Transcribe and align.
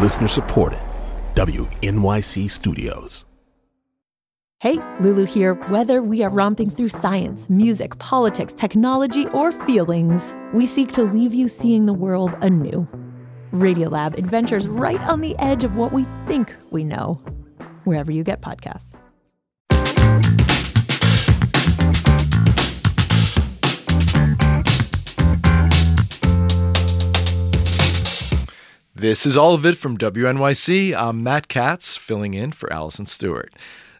Listener 0.00 0.28
supported. 0.28 0.78
WNYC 1.34 2.48
Studios. 2.48 3.26
Hey, 4.60 4.78
Lulu 5.00 5.24
here. 5.24 5.54
Whether 5.68 6.02
we 6.02 6.22
are 6.22 6.30
romping 6.30 6.70
through 6.70 6.88
science, 6.88 7.50
music, 7.50 7.98
politics, 7.98 8.54
technology, 8.54 9.26
or 9.28 9.52
feelings, 9.52 10.34
we 10.54 10.64
seek 10.64 10.92
to 10.92 11.02
leave 11.02 11.34
you 11.34 11.46
seeing 11.48 11.84
the 11.84 11.92
world 11.92 12.32
anew. 12.40 12.88
Radiolab 13.52 14.16
adventures 14.16 14.66
right 14.66 15.00
on 15.02 15.20
the 15.20 15.36
edge 15.38 15.62
of 15.62 15.76
what 15.76 15.92
we 15.92 16.04
think 16.26 16.54
we 16.70 16.84
know, 16.84 17.20
wherever 17.84 18.10
you 18.10 18.24
get 18.24 18.40
podcasts. 18.40 18.95
This 28.98 29.26
is 29.26 29.36
all 29.36 29.52
of 29.52 29.66
it 29.66 29.76
from 29.76 29.98
WNYC. 29.98 30.96
I'm 30.96 31.22
Matt 31.22 31.48
Katz, 31.48 31.98
filling 31.98 32.32
in 32.32 32.52
for 32.52 32.72
Allison 32.72 33.04
Stewart. 33.04 33.52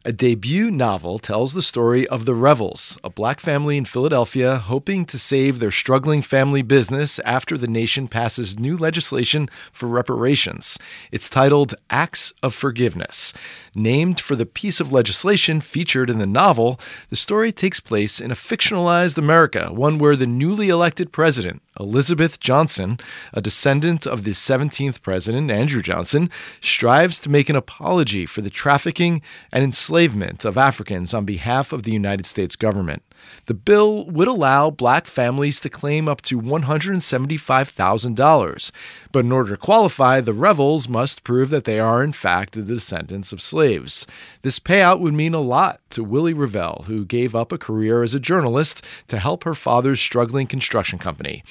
A 0.07 0.13
debut 0.13 0.71
novel 0.71 1.19
tells 1.19 1.53
the 1.53 1.61
story 1.61 2.09
of 2.09 2.25
the 2.25 2.35
Revels, 2.35 2.97
a 3.05 3.11
black 3.11 3.39
family 3.39 3.77
in 3.77 3.85
Philadelphia 3.85 4.57
hoping 4.57 5.05
to 5.05 5.19
save 5.19 5.59
their 5.59 5.71
struggling 5.71 6.23
family 6.23 6.63
business 6.63 7.19
after 7.27 7.59
the 7.59 7.67
nation 7.67 8.09
passes 8.09 8.59
new 8.59 8.75
legislation 8.75 9.51
for 9.71 9.87
reparations. 9.87 10.79
It's 11.13 11.29
titled 11.29 11.75
Acts 11.91 12.33
of 12.43 12.55
Forgiveness. 12.55 13.35
Named 13.75 14.19
for 14.19 14.35
the 14.35 14.47
piece 14.47 14.81
of 14.81 14.93
legislation 14.93 15.61
featured 15.61 16.09
in 16.09 16.21
the 16.21 16.25
novel, 16.25 16.81
the 17.11 17.17
story 17.17 17.53
takes 17.53 17.81
place 17.81 18.19
in 18.19 18.31
a 18.31 18.35
fictionalized 18.35 19.19
America, 19.19 19.69
one 19.75 19.99
where 19.99 20.17
the 20.17 20.27
newly 20.27 20.71
elected 20.71 21.13
president, 21.13 21.61
Elizabeth 21.79 22.41
Johnson, 22.41 22.99
a 23.33 23.41
descendant 23.41 24.07
of 24.07 24.25
the 24.25 24.31
17th 24.31 25.03
president, 25.03 25.51
Andrew 25.51 25.83
Johnson, 25.83 26.31
strives 26.61 27.21
to 27.21 27.31
make 27.31 27.49
an 27.49 27.57
apology 27.57 28.27
for 28.27 28.41
the 28.41 28.51
trafficking 28.51 29.23
and 29.53 29.63
enslavement 29.63 30.45
of 30.45 30.57
Africans 30.57 31.13
on 31.13 31.25
behalf 31.25 31.73
of 31.73 31.83
the 31.83 31.93
United 31.93 32.27
States 32.27 32.57
government. 32.57 33.03
The 33.47 33.55
bill 33.55 34.07
would 34.07 34.29
allow 34.29 34.71
black 34.71 35.07
families 35.07 35.61
to 35.61 35.69
claim 35.69 36.09
up 36.09 36.23
to 36.23 36.41
$175,000. 36.41 38.71
But 39.13 39.25
in 39.25 39.33
order 39.33 39.51
to 39.51 39.57
qualify, 39.57 40.21
the 40.21 40.33
Revels 40.33 40.89
must 40.89 41.25
prove 41.25 41.51
that 41.51 41.65
they 41.65 41.79
are, 41.79 42.03
in 42.03 42.13
fact, 42.13 42.55
the 42.55 42.63
descendants 42.63 43.33
of 43.33 43.41
slaves. 43.41 44.07
This 44.43 44.59
payout 44.59 45.01
would 45.01 45.15
mean 45.15 45.35
a 45.35 45.41
lot 45.41 45.81
to 45.91 46.03
Willie 46.03 46.35
Revel, 46.35 46.85
who 46.87 47.05
gave 47.05 47.35
up 47.35 47.53
a 47.53 47.59
career 47.59 48.03
as 48.03 48.15
a 48.15 48.21
journalist 48.21 48.83
to 49.09 49.19
help 49.19 49.45
her 49.45 49.55
father's 49.55 50.01
struggling 50.01 50.47
construction 50.47 50.99
company. 50.99 51.43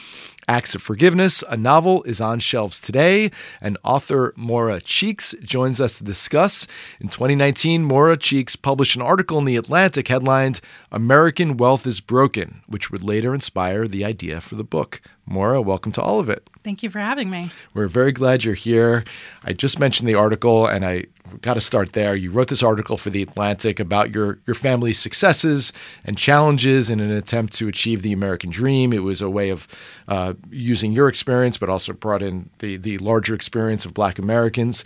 Acts 0.47 0.75
of 0.75 0.81
Forgiveness, 0.81 1.43
a 1.49 1.57
novel, 1.57 2.03
is 2.03 2.21
on 2.21 2.39
shelves 2.39 2.79
today, 2.79 3.31
and 3.61 3.77
author 3.83 4.33
Maura 4.35 4.79
Cheeks 4.79 5.33
joins 5.41 5.81
us 5.81 5.97
to 5.97 6.03
discuss. 6.03 6.67
In 6.99 7.09
2019, 7.09 7.83
Maura 7.83 8.15
Cheeks 8.15 8.55
published 8.55 8.95
an 8.95 9.01
article 9.01 9.39
in 9.39 9.45
The 9.45 9.55
Atlantic 9.55 10.07
headlined 10.07 10.61
American 10.91 11.57
Wealth 11.57 11.87
is 11.87 11.99
Broken, 11.99 12.61
which 12.67 12.91
would 12.91 13.03
later 13.03 13.33
inspire 13.33 13.87
the 13.87 14.05
idea 14.05 14.39
for 14.39 14.55
the 14.55 14.63
book. 14.63 15.01
Maura, 15.27 15.61
welcome 15.61 15.91
to 15.93 16.01
all 16.01 16.19
of 16.19 16.29
it. 16.29 16.47
Thank 16.63 16.83
you 16.83 16.89
for 16.89 16.99
having 16.99 17.29
me. 17.29 17.51
We're 17.73 17.87
very 17.87 18.11
glad 18.11 18.43
you're 18.43 18.53
here. 18.53 19.03
I 19.43 19.53
just 19.53 19.79
mentioned 19.79 20.07
the 20.07 20.15
article, 20.15 20.67
and 20.67 20.85
I 20.85 21.05
got 21.41 21.55
to 21.55 21.61
start 21.61 21.93
there. 21.93 22.15
You 22.15 22.31
wrote 22.31 22.49
this 22.49 22.61
article 22.61 22.97
for 22.97 23.09
The 23.09 23.23
Atlantic 23.23 23.79
about 23.79 24.13
your, 24.13 24.39
your 24.45 24.53
family's 24.53 24.99
successes 24.99 25.73
and 26.03 26.17
challenges 26.17 26.89
in 26.89 26.99
an 26.99 27.11
attempt 27.11 27.53
to 27.55 27.67
achieve 27.67 28.03
the 28.03 28.13
American 28.13 28.51
dream. 28.51 28.93
It 28.93 29.03
was 29.03 29.21
a 29.21 29.29
way 29.29 29.49
of 29.49 29.67
uh, 30.07 30.33
using 30.51 30.91
your 30.91 31.07
experience, 31.07 31.57
but 31.57 31.69
also 31.69 31.93
brought 31.93 32.21
in 32.21 32.49
the, 32.59 32.77
the 32.77 32.99
larger 32.99 33.33
experience 33.33 33.85
of 33.85 33.93
Black 33.93 34.19
Americans. 34.19 34.83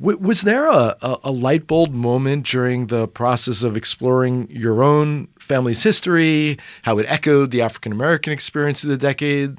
W- 0.00 0.18
was 0.18 0.42
there 0.42 0.66
a, 0.66 0.96
a, 1.02 1.18
a 1.24 1.30
light 1.30 1.66
bulb 1.66 1.92
moment 1.92 2.46
during 2.46 2.86
the 2.86 3.06
process 3.06 3.62
of 3.62 3.76
exploring 3.76 4.48
your 4.50 4.82
own 4.82 5.28
family's 5.38 5.82
history, 5.82 6.58
how 6.82 6.98
it 6.98 7.06
echoed 7.08 7.50
the 7.50 7.60
African 7.60 7.92
American 7.92 8.32
experience 8.32 8.80
through 8.80 8.90
the 8.90 8.96
decade, 8.96 9.58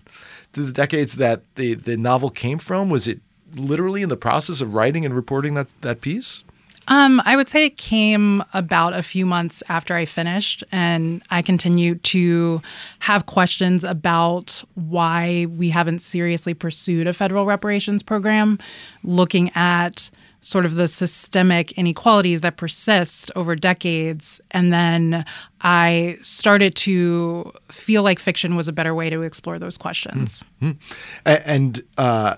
the 0.54 0.72
decades 0.72 1.14
that 1.14 1.44
the, 1.56 1.76
the 1.76 1.96
novel 1.96 2.30
came 2.30 2.58
from? 2.58 2.90
Was 2.90 3.08
it 3.08 3.22
literally 3.56 4.02
in 4.02 4.10
the 4.10 4.18
process 4.18 4.62
of 4.62 4.74
writing 4.74 5.06
and 5.06 5.14
reporting 5.14 5.54
that 5.54 5.70
that 5.82 6.02
piece? 6.02 6.44
Um, 6.88 7.22
I 7.26 7.36
would 7.36 7.48
say 7.48 7.66
it 7.66 7.78
came 7.78 8.44
about 8.54 8.94
a 8.94 9.04
few 9.04 9.26
months 9.26 9.62
after 9.70 9.94
I 9.94 10.06
finished, 10.06 10.64
and 10.72 11.22
I 11.30 11.42
continued 11.44 12.04
to 12.06 12.62
have 13.00 13.28
questions 13.28 13.84
about 13.84 14.64
why 14.74 15.46
we 15.52 15.70
haven't 15.70 16.00
seriously 16.00 16.56
pursued 16.56 17.06
a 17.06 17.14
federal 17.14 17.46
reparations 17.46 18.02
program, 18.02 18.58
looking 19.04 19.52
at 19.54 20.10
sort 20.42 20.66
of 20.66 20.76
the 20.76 20.88
systemic 20.88 21.72
inequalities 21.74 22.42
that 22.42 22.58
persist 22.58 23.32
over 23.36 23.56
decades. 23.56 24.42
And 24.52 24.74
then 24.74 25.24
I 25.62 26.18
started 26.22 26.76
to 26.76 27.54
feel 27.70 28.04
like 28.04 28.20
fiction 28.20 28.56
was 28.56 28.68
a 28.68 28.74
better 28.74 28.94
way 28.94 29.10
to 29.10 29.22
explore 29.22 29.60
those 29.60 29.78
questions. 29.78 30.44
Mm-hmm. 30.62 30.78
And, 31.26 31.84
uh, 31.98 32.38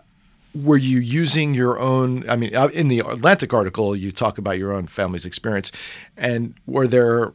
were 0.55 0.77
you 0.77 0.99
using 0.99 1.55
your 1.55 1.79
own 1.79 2.29
i 2.29 2.35
mean 2.35 2.55
uh, 2.55 2.67
in 2.67 2.87
the 2.87 2.99
atlantic 2.99 3.51
article 3.55 3.95
you 3.95 4.11
talk 4.11 4.37
about 4.37 4.59
your 4.59 4.71
own 4.71 4.85
family's 4.85 5.25
experience 5.25 5.71
and 6.15 6.53
were 6.67 6.87
there 6.87 7.33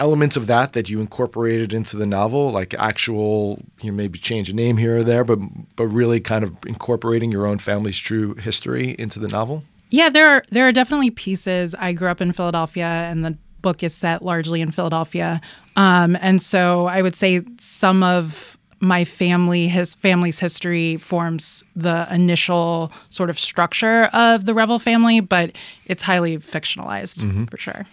elements 0.00 0.36
of 0.36 0.46
that 0.48 0.74
that 0.74 0.90
you 0.90 1.00
incorporated 1.00 1.72
into 1.72 1.96
the 1.96 2.04
novel 2.04 2.52
like 2.52 2.74
actual 2.74 3.58
you 3.80 3.90
know, 3.90 3.96
maybe 3.96 4.18
change 4.18 4.50
a 4.50 4.52
name 4.52 4.76
here 4.76 4.98
or 4.98 5.02
there 5.02 5.24
but 5.24 5.38
but 5.76 5.86
really 5.86 6.20
kind 6.20 6.44
of 6.44 6.54
incorporating 6.66 7.32
your 7.32 7.46
own 7.46 7.56
family's 7.56 7.98
true 7.98 8.34
history 8.34 8.94
into 8.98 9.18
the 9.18 9.28
novel 9.28 9.64
yeah 9.90 10.08
there 10.08 10.28
are 10.28 10.42
there 10.50 10.66
are 10.66 10.72
definitely 10.72 11.10
pieces 11.10 11.74
i 11.78 11.92
grew 11.92 12.08
up 12.08 12.20
in 12.20 12.32
philadelphia 12.32 12.84
and 12.84 13.24
the 13.24 13.36
book 13.60 13.82
is 13.82 13.94
set 13.94 14.22
largely 14.22 14.60
in 14.60 14.70
philadelphia 14.70 15.40
um, 15.76 16.16
and 16.20 16.42
so 16.42 16.86
i 16.86 17.02
would 17.02 17.16
say 17.16 17.42
some 17.58 18.02
of 18.02 18.58
my 18.80 19.04
family 19.04 19.68
his 19.68 19.94
family's 19.94 20.38
history 20.38 20.96
forms 20.96 21.64
the 21.74 22.06
initial 22.10 22.92
sort 23.10 23.30
of 23.30 23.38
structure 23.38 24.04
of 24.12 24.46
the 24.46 24.54
Revel 24.54 24.78
family, 24.78 25.20
but 25.20 25.56
it's 25.86 26.02
highly 26.02 26.38
fictionalized 26.38 27.22
mm-hmm. 27.22 27.44
for 27.44 27.56
sure. 27.56 27.86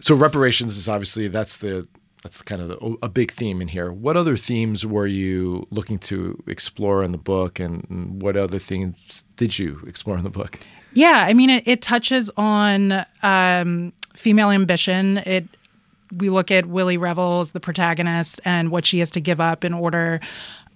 So 0.00 0.14
reparations 0.14 0.76
is 0.76 0.88
obviously 0.88 1.28
that's 1.28 1.58
the 1.58 1.86
that's 2.22 2.40
kind 2.40 2.62
of 2.62 2.68
the, 2.68 2.96
a 3.02 3.08
big 3.08 3.32
theme 3.32 3.60
in 3.60 3.68
here. 3.68 3.90
What 3.90 4.16
other 4.16 4.36
themes 4.36 4.86
were 4.86 5.08
you 5.08 5.66
looking 5.70 5.98
to 6.00 6.40
explore 6.46 7.02
in 7.02 7.10
the 7.12 7.18
book, 7.18 7.58
and 7.58 8.22
what 8.22 8.36
other 8.36 8.58
themes 8.58 9.24
did 9.36 9.58
you 9.58 9.80
explore 9.86 10.16
in 10.16 10.24
the 10.24 10.30
book? 10.30 10.60
Yeah, 10.94 11.24
I 11.26 11.32
mean, 11.32 11.50
it, 11.50 11.66
it 11.66 11.82
touches 11.82 12.30
on 12.36 13.04
um, 13.22 13.92
female 14.14 14.50
ambition. 14.50 15.18
It 15.18 15.46
we 16.18 16.28
look 16.28 16.50
at 16.50 16.66
Willie 16.66 16.98
Revels, 16.98 17.52
the 17.52 17.60
protagonist, 17.60 18.40
and 18.44 18.70
what 18.70 18.84
she 18.84 18.98
has 18.98 19.10
to 19.12 19.20
give 19.20 19.40
up 19.40 19.64
in 19.64 19.72
order 19.72 20.20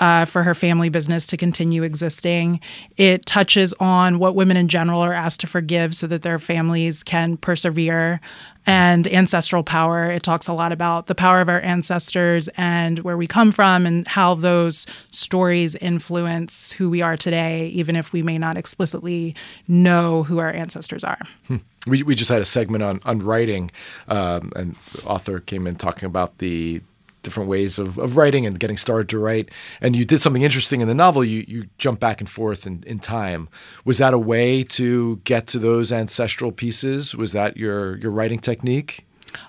uh, 0.01 0.25
for 0.25 0.43
her 0.43 0.55
family 0.55 0.89
business 0.89 1.27
to 1.27 1.37
continue 1.37 1.83
existing. 1.83 2.61
It 2.97 3.27
touches 3.27 3.73
on 3.75 4.19
what 4.19 4.35
women 4.35 4.57
in 4.57 4.69
general 4.69 5.01
are 5.01 5.13
asked 5.13 5.41
to 5.41 5.47
forgive 5.47 5.95
so 5.95 6.07
that 6.07 6.23
their 6.23 6.39
families 6.39 7.03
can 7.03 7.37
persevere 7.37 8.21
and 8.67 9.07
ancestral 9.09 9.63
power. 9.63 10.11
It 10.11 10.23
talks 10.23 10.49
a 10.49 10.53
lot 10.53 10.73
about 10.73 11.07
the 11.07 11.15
power 11.15 11.41
of 11.41 11.49
our 11.49 11.61
ancestors 11.61 12.49
and 12.57 12.99
where 13.01 13.17
we 13.17 13.27
come 13.27 13.53
from 13.53 13.87
and 13.87 14.07
how 14.09 14.35
those 14.35 14.87
stories 15.11 15.77
influence 15.77 16.73
who 16.73 16.91
we 16.91 17.01
are 17.01 17.17
today, 17.17 17.69
even 17.69 17.97
if 17.97 18.13
we 18.13 18.23
may 18.23 18.39
not 18.39 18.57
explicitly 18.57 19.35
know 19.69 20.25
who 20.25 20.39
our 20.39 20.51
ancestors 20.51 21.05
are. 21.05 21.21
Hmm. 21.47 21.57
We, 21.87 22.03
we 22.03 22.17
just 22.17 22.31
had 22.31 22.43
a 22.43 22.45
segment 22.45 22.83
on, 22.83 23.01
on 23.05 23.21
writing, 23.21 23.71
um, 24.09 24.53
and 24.57 24.75
the 24.93 25.05
author 25.07 25.39
came 25.39 25.69
in 25.69 25.77
talking 25.77 26.07
about 26.07 26.39
the 26.39 26.83
different 27.27 27.49
ways 27.49 27.79
of, 27.79 27.99
of 27.99 28.17
writing 28.17 28.47
and 28.47 28.59
getting 28.59 28.77
started 28.77 29.09
to 29.09 29.19
write. 29.19 29.51
And 29.81 29.97
you 29.97 30.05
did 30.05 30.21
something 30.21 30.43
interesting 30.43 30.81
in 30.81 30.87
the 30.87 30.95
novel. 30.95 31.25
You 31.25 31.45
you 31.47 31.67
jump 31.77 31.99
back 31.99 32.21
and 32.21 32.31
forth 32.31 32.67
in, 32.67 32.85
in 32.87 33.01
time. 33.01 33.49
Was 33.85 33.99
that 33.99 34.15
a 34.15 34.19
way 34.19 34.63
to 34.79 35.17
get 35.25 35.49
to 35.49 35.59
those 35.59 35.93
ancestral 35.93 36.53
pieces? 36.53 37.17
Was 37.17 37.33
that 37.33 37.57
your 37.57 37.97
your 37.99 38.13
writing 38.13 38.39
technique? 38.39 39.05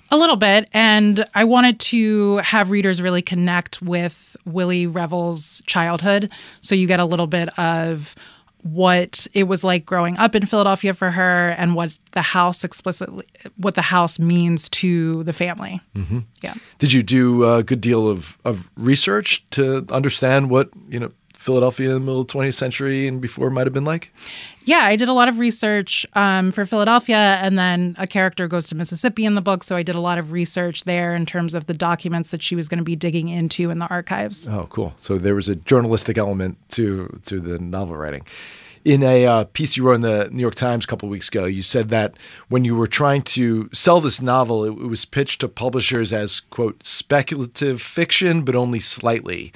A 0.09 0.17
little 0.17 0.35
bit. 0.37 0.69
And 0.73 1.25
I 1.35 1.43
wanted 1.43 1.79
to 1.91 2.37
have 2.37 2.71
readers 2.71 3.01
really 3.01 3.21
connect 3.21 3.81
with 3.81 4.35
Willie 4.45 4.87
Revel's 4.87 5.61
childhood. 5.67 6.31
So 6.61 6.73
you 6.75 6.87
get 6.87 6.99
a 6.99 7.05
little 7.05 7.27
bit 7.27 7.49
of 7.59 8.15
what 8.63 9.27
it 9.33 9.43
was 9.43 9.63
like 9.63 9.85
growing 9.85 10.17
up 10.17 10.35
in 10.35 10.45
Philadelphia 10.45 10.93
for 10.93 11.11
her 11.11 11.49
and 11.57 11.75
what 11.75 11.97
the 12.11 12.21
house 12.21 12.63
explicitly 12.63 13.25
what 13.55 13.75
the 13.75 13.81
house 13.81 14.19
means 14.19 14.67
to 14.69 15.23
the 15.23 15.33
family. 15.33 15.79
Mm-hmm. 15.95 16.19
Yeah. 16.41 16.55
Did 16.79 16.93
you 16.93 17.03
do 17.03 17.45
a 17.45 17.63
good 17.63 17.81
deal 17.81 18.07
of, 18.07 18.37
of 18.43 18.69
research 18.75 19.45
to 19.51 19.85
understand 19.89 20.49
what, 20.49 20.69
you 20.89 20.99
know, 20.99 21.11
Philadelphia 21.47 21.87
in 21.87 21.93
the 21.93 21.99
middle 22.01 22.19
of 22.19 22.27
the 22.27 22.33
20th 22.33 22.55
century 22.55 23.07
and 23.07 23.21
before 23.21 23.49
might 23.49 23.65
have 23.65 23.73
been 23.73 23.85
like? 23.85 24.11
Yeah, 24.65 24.79
I 24.79 24.97
did 24.97 25.07
a 25.07 25.13
lot 25.13 25.29
of 25.29 25.39
research 25.39 26.05
um, 26.11 26.51
for 26.51 26.65
Philadelphia, 26.65 27.39
and 27.41 27.57
then 27.57 27.95
a 27.97 28.05
character 28.05 28.49
goes 28.49 28.67
to 28.67 28.75
Mississippi 28.75 29.23
in 29.23 29.35
the 29.35 29.41
book. 29.41 29.63
So 29.63 29.77
I 29.77 29.81
did 29.81 29.95
a 29.95 30.01
lot 30.01 30.17
of 30.17 30.33
research 30.33 30.83
there 30.83 31.15
in 31.15 31.25
terms 31.25 31.53
of 31.53 31.67
the 31.67 31.73
documents 31.73 32.31
that 32.31 32.43
she 32.43 32.53
was 32.53 32.67
going 32.67 32.79
to 32.79 32.83
be 32.83 32.97
digging 32.97 33.29
into 33.29 33.69
in 33.69 33.79
the 33.79 33.87
archives. 33.87 34.45
Oh, 34.45 34.67
cool! 34.69 34.93
So 34.97 35.17
there 35.17 35.35
was 35.35 35.47
a 35.47 35.55
journalistic 35.55 36.17
element 36.17 36.57
to 36.71 37.21
to 37.27 37.39
the 37.39 37.59
novel 37.59 37.95
writing. 37.95 38.25
In 38.83 39.03
a 39.03 39.25
uh, 39.25 39.43
piece 39.45 39.77
you 39.77 39.83
wrote 39.83 39.95
in 39.95 40.01
the 40.01 40.27
New 40.33 40.41
York 40.41 40.55
Times 40.55 40.83
a 40.83 40.87
couple 40.87 41.07
weeks 41.07 41.29
ago, 41.29 41.45
you 41.45 41.63
said 41.63 41.87
that 41.89 42.17
when 42.49 42.65
you 42.65 42.75
were 42.75 42.87
trying 42.87 43.21
to 43.21 43.69
sell 43.71 44.01
this 44.01 44.21
novel, 44.21 44.65
it, 44.65 44.71
it 44.71 44.87
was 44.87 45.05
pitched 45.05 45.39
to 45.41 45.47
publishers 45.47 46.11
as 46.11 46.41
quote 46.41 46.85
speculative 46.85 47.81
fiction, 47.81 48.43
but 48.43 48.53
only 48.53 48.81
slightly. 48.81 49.53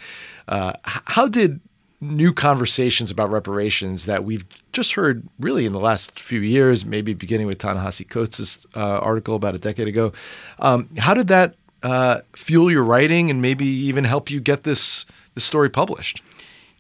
Uh, 0.48 0.74
how 0.86 1.28
did 1.28 1.60
new 2.02 2.34
conversations 2.34 3.12
about 3.12 3.30
reparations 3.30 4.06
that 4.08 4.24
we've 4.24 4.44
just 4.74 4.94
heard 4.94 5.24
really 5.40 5.66
in 5.66 5.72
the 5.72 5.80
last 5.80 6.20
few 6.20 6.42
years, 6.42 6.84
maybe 6.84 7.14
beginning 7.14 7.46
with 7.46 7.60
Ta-Nehisi 7.60 8.10
Coates' 8.10 8.66
uh, 8.76 8.80
article 8.80 9.36
about 9.36 9.54
a 9.54 9.60
decade 9.60 9.88
ago. 9.88 10.12
Um, 10.60 10.90
how 10.98 11.14
did 11.14 11.28
that 11.28 11.56
uh, 11.84 12.22
fuel 12.34 12.72
your 12.72 12.84
writing 12.84 13.30
and 13.30 13.42
maybe 13.42 13.66
even 13.66 14.04
help 14.04 14.32
you 14.32 14.40
get 14.40 14.64
this, 14.64 15.06
this 15.36 15.44
story 15.44 15.70
published? 15.70 16.24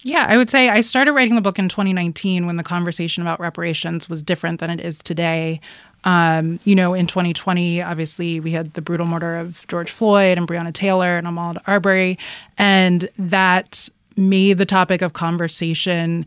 Yeah, 0.03 0.25
I 0.27 0.37
would 0.37 0.49
say 0.49 0.69
I 0.69 0.81
started 0.81 1.11
writing 1.13 1.35
the 1.35 1.41
book 1.41 1.59
in 1.59 1.69
2019 1.69 2.47
when 2.47 2.57
the 2.57 2.63
conversation 2.63 3.21
about 3.21 3.39
reparations 3.39 4.09
was 4.09 4.23
different 4.23 4.59
than 4.59 4.71
it 4.71 4.79
is 4.79 4.97
today. 4.97 5.61
Um, 6.03 6.59
you 6.63 6.73
know, 6.73 6.95
in 6.95 7.05
2020, 7.05 7.83
obviously, 7.83 8.39
we 8.39 8.51
had 8.51 8.73
the 8.73 8.81
brutal 8.81 9.05
murder 9.05 9.37
of 9.37 9.65
George 9.67 9.91
Floyd 9.91 10.39
and 10.39 10.47
Breonna 10.47 10.73
Taylor 10.73 11.17
and 11.17 11.27
Ahmaud 11.27 11.61
Arbery, 11.67 12.17
and 12.57 13.07
that 13.19 13.89
made 14.17 14.57
the 14.57 14.65
topic 14.65 15.01
of 15.01 15.13
conversation 15.13 16.25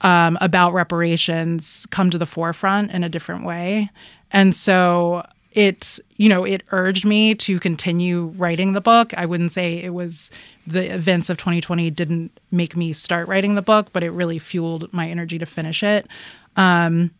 um, 0.00 0.36
about 0.40 0.74
reparations 0.74 1.86
come 1.90 2.10
to 2.10 2.18
the 2.18 2.26
forefront 2.26 2.90
in 2.90 3.02
a 3.04 3.08
different 3.08 3.44
way. 3.44 3.90
And 4.30 4.54
so 4.54 5.26
it, 5.52 5.98
you 6.16 6.28
know, 6.28 6.44
it 6.44 6.62
urged 6.70 7.04
me 7.04 7.34
to 7.36 7.60
continue 7.60 8.26
writing 8.36 8.72
the 8.72 8.80
book. 8.80 9.14
I 9.16 9.24
wouldn't 9.24 9.52
say 9.52 9.82
it 9.82 9.94
was 9.94 10.30
the 10.66 10.92
events 10.92 11.30
of 11.30 11.36
2020 11.36 11.90
didn't 11.90 12.38
make 12.50 12.76
me 12.76 12.92
start 12.92 13.28
writing 13.28 13.54
the 13.54 13.62
book, 13.62 13.88
but 13.92 14.02
it 14.02 14.10
really 14.10 14.38
fueled 14.38 14.92
my 14.92 15.08
energy 15.08 15.38
to 15.38 15.46
finish 15.46 15.82
it. 15.82 16.08
Um, 16.56 17.12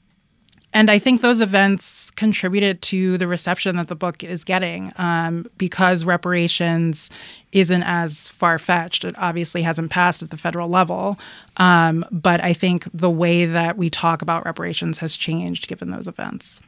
and 0.75 0.91
I 0.91 0.99
think 0.99 1.21
those 1.21 1.41
events 1.41 2.11
contributed 2.11 2.83
to 2.83 3.17
the 3.17 3.29
reception 3.29 3.77
that 3.77 3.87
the 3.87 3.95
book 3.95 4.25
is 4.25 4.43
getting 4.43 4.93
um, 4.97 5.47
because 5.57 6.05
reparations 6.05 7.11
isn't 7.53 7.85
as 7.85 8.29
far 8.29 8.59
fetched. 8.59 9.05
It 9.05 9.15
obviously 9.17 9.63
hasn't 9.63 9.93
passed 9.93 10.23
at 10.23 10.31
the 10.31 10.37
federal 10.37 10.69
level. 10.69 11.17
Um, 11.59 12.05
but 12.11 12.43
I 12.43 12.53
think 12.53 12.89
the 12.93 13.09
way 13.09 13.47
that 13.47 13.79
we 13.79 13.89
talk 13.89 14.21
about 14.21 14.45
reparations 14.45 14.99
has 14.99 15.17
changed 15.17 15.69
given 15.69 15.93
those 15.93 16.09
events. 16.09 16.61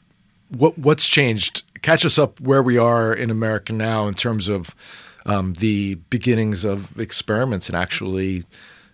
What, 0.51 0.79
what's 0.79 1.09
changed? 1.09 1.65
Catch 1.83 2.05
us 2.07 2.17
up 2.17 2.41
where 2.41 2.63
we 2.63 2.79
are 2.79 3.13
in 3.13 3.31
America 3.31 3.73
now 3.73 4.07
in 4.07 4.15
terms 4.15 4.47
of 4.47 4.77
um, 5.27 5.55
the 5.55 5.97
beginnings 6.11 6.65
of 6.65 6.99
experiments 7.01 7.69
and 7.69 7.77
actually, 7.77 8.45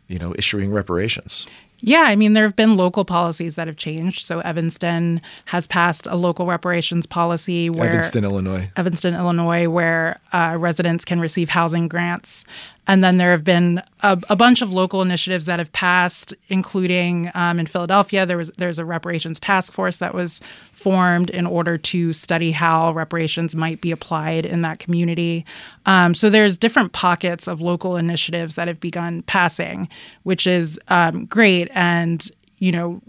you 0.09 0.19
know, 0.19 0.35
issuing 0.39 0.73
reparations. 0.73 1.47
Yeah, 1.85 2.03
I 2.03 2.15
mean, 2.15 2.33
there 2.33 2.45
have 2.45 2.55
been 2.55 2.77
local 2.77 3.05
policies 3.05 3.57
that 3.57 3.67
have 3.67 3.77
changed. 3.77 4.25
So 4.25 4.39
Evanston 4.41 5.21
has 5.47 5.67
passed 5.67 6.07
a 6.07 6.15
local 6.15 6.47
reparations 6.47 7.07
policy 7.07 7.69
where 7.69 7.91
Evanston, 7.91 8.25
Illinois. 8.25 8.71
Evanston, 8.77 9.15
Illinois, 9.15 9.69
where 9.69 10.21
uh, 10.33 10.57
residents 10.59 11.05
can 11.05 11.19
receive 11.21 11.49
housing 11.49 11.89
grants 11.89 12.45
and 12.87 13.05
then 13.05 13.17
there 13.17 13.31
have 13.31 13.45
been 13.45 13.81
a, 14.01 14.21
a, 14.29 14.35
bunch 14.35 14.61
of 14.61 14.73
local 14.73 15.03
initiatives 15.03 15.47
that 15.47 15.61
have 15.61 15.73
passed, 15.73 16.35
including 16.49 17.31
um, 17.35 17.61
in 17.61 17.67
Philadelphia. 17.67 18.27
There 18.27 18.37
was 18.37 18.51
there's 18.59 18.79
a 18.79 18.85
reparations 18.85 19.39
task 19.39 19.73
force 19.73 19.99
that 19.99 20.15
was 20.15 20.41
formed 20.73 21.31
in 21.31 21.47
order 21.47 21.79
to 21.79 22.13
study 22.13 22.51
how 22.51 22.93
reparations 22.93 23.55
might 23.55 23.81
be 23.81 23.93
applied 23.93 24.45
in 24.45 24.63
that 24.63 24.81
community. 24.81 25.45
Um, 25.87 26.15
so 26.15 26.29
there's 26.29 26.57
different 26.57 26.93
pockets 26.93 27.47
of 27.47 27.61
local 27.61 27.97
initiatives 27.97 28.57
that 28.57 28.67
have 28.67 28.81
begun 28.81 29.23
passing, 29.23 29.89
which 30.25 30.47
is 30.47 30.79
um, 30.89 31.27
great. 31.27 31.71
And 31.75 32.29
you 32.59 32.73
know 32.73 33.01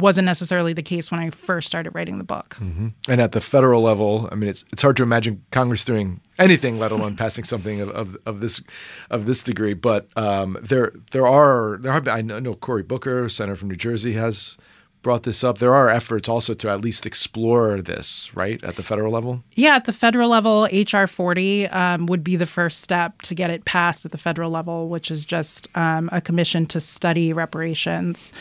wasn't 0.00 0.26
necessarily 0.26 0.72
the 0.72 0.82
case 0.82 1.10
when 1.10 1.20
I 1.20 1.30
first 1.30 1.66
started 1.66 1.90
writing 1.94 2.18
the 2.18 2.24
book. 2.24 2.56
Mm-hmm. 2.60 2.88
And 3.08 3.20
at 3.20 3.32
the 3.32 3.40
federal 3.40 3.82
level, 3.82 4.28
I 4.30 4.34
mean, 4.34 4.48
it's 4.48 4.64
it's 4.72 4.82
hard 4.82 4.96
to 4.98 5.02
imagine 5.02 5.44
Congress 5.50 5.84
doing 5.84 6.20
anything, 6.38 6.78
let 6.78 6.92
alone 6.92 7.16
passing 7.24 7.44
something 7.44 7.80
of, 7.80 7.90
of, 7.90 8.16
of 8.26 8.40
this 8.40 8.62
of 9.10 9.26
this 9.26 9.42
degree. 9.42 9.74
But 9.74 10.08
um, 10.16 10.58
there 10.62 10.92
there 11.12 11.26
are 11.26 11.78
there 11.80 11.92
have 11.92 12.04
been, 12.04 12.30
I 12.30 12.40
know 12.40 12.54
Cory 12.54 12.82
Booker, 12.82 13.28
senator 13.28 13.56
from 13.56 13.68
New 13.68 13.76
Jersey, 13.76 14.12
has 14.14 14.56
brought 15.02 15.22
this 15.22 15.44
up. 15.44 15.58
There 15.58 15.74
are 15.74 15.88
efforts 15.88 16.28
also 16.28 16.54
to 16.54 16.68
at 16.68 16.80
least 16.80 17.06
explore 17.06 17.80
this, 17.80 18.34
right, 18.34 18.62
at 18.64 18.76
the 18.76 18.82
federal 18.82 19.12
level? 19.12 19.42
Yeah, 19.54 19.76
at 19.76 19.84
the 19.84 19.92
federal 19.92 20.28
level, 20.28 20.68
HR 20.72 21.06
40 21.06 21.68
um, 21.68 22.06
would 22.06 22.24
be 22.24 22.36
the 22.36 22.46
first 22.46 22.80
step 22.80 23.22
to 23.22 23.34
get 23.34 23.50
it 23.50 23.64
passed 23.64 24.04
at 24.04 24.12
the 24.12 24.18
federal 24.18 24.50
level, 24.50 24.88
which 24.88 25.10
is 25.10 25.24
just 25.24 25.68
um, 25.76 26.08
a 26.12 26.20
commission 26.20 26.66
to 26.66 26.80
study 26.80 27.32
reparations 27.32 28.32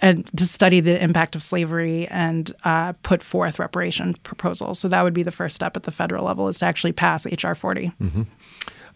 and 0.00 0.26
to 0.36 0.46
study 0.46 0.80
the 0.80 1.02
impact 1.02 1.34
of 1.34 1.42
slavery 1.42 2.06
and 2.08 2.52
uh, 2.64 2.92
put 3.02 3.22
forth 3.22 3.58
reparation 3.58 4.14
proposals. 4.22 4.78
So 4.78 4.88
that 4.88 5.02
would 5.04 5.14
be 5.14 5.22
the 5.22 5.30
first 5.30 5.54
step 5.54 5.76
at 5.76 5.82
the 5.82 5.90
federal 5.90 6.24
level 6.24 6.48
is 6.48 6.58
to 6.58 6.66
actually 6.66 6.92
pass 6.92 7.26
HR 7.26 7.54
40. 7.54 7.92
Mm-hmm. 8.00 8.22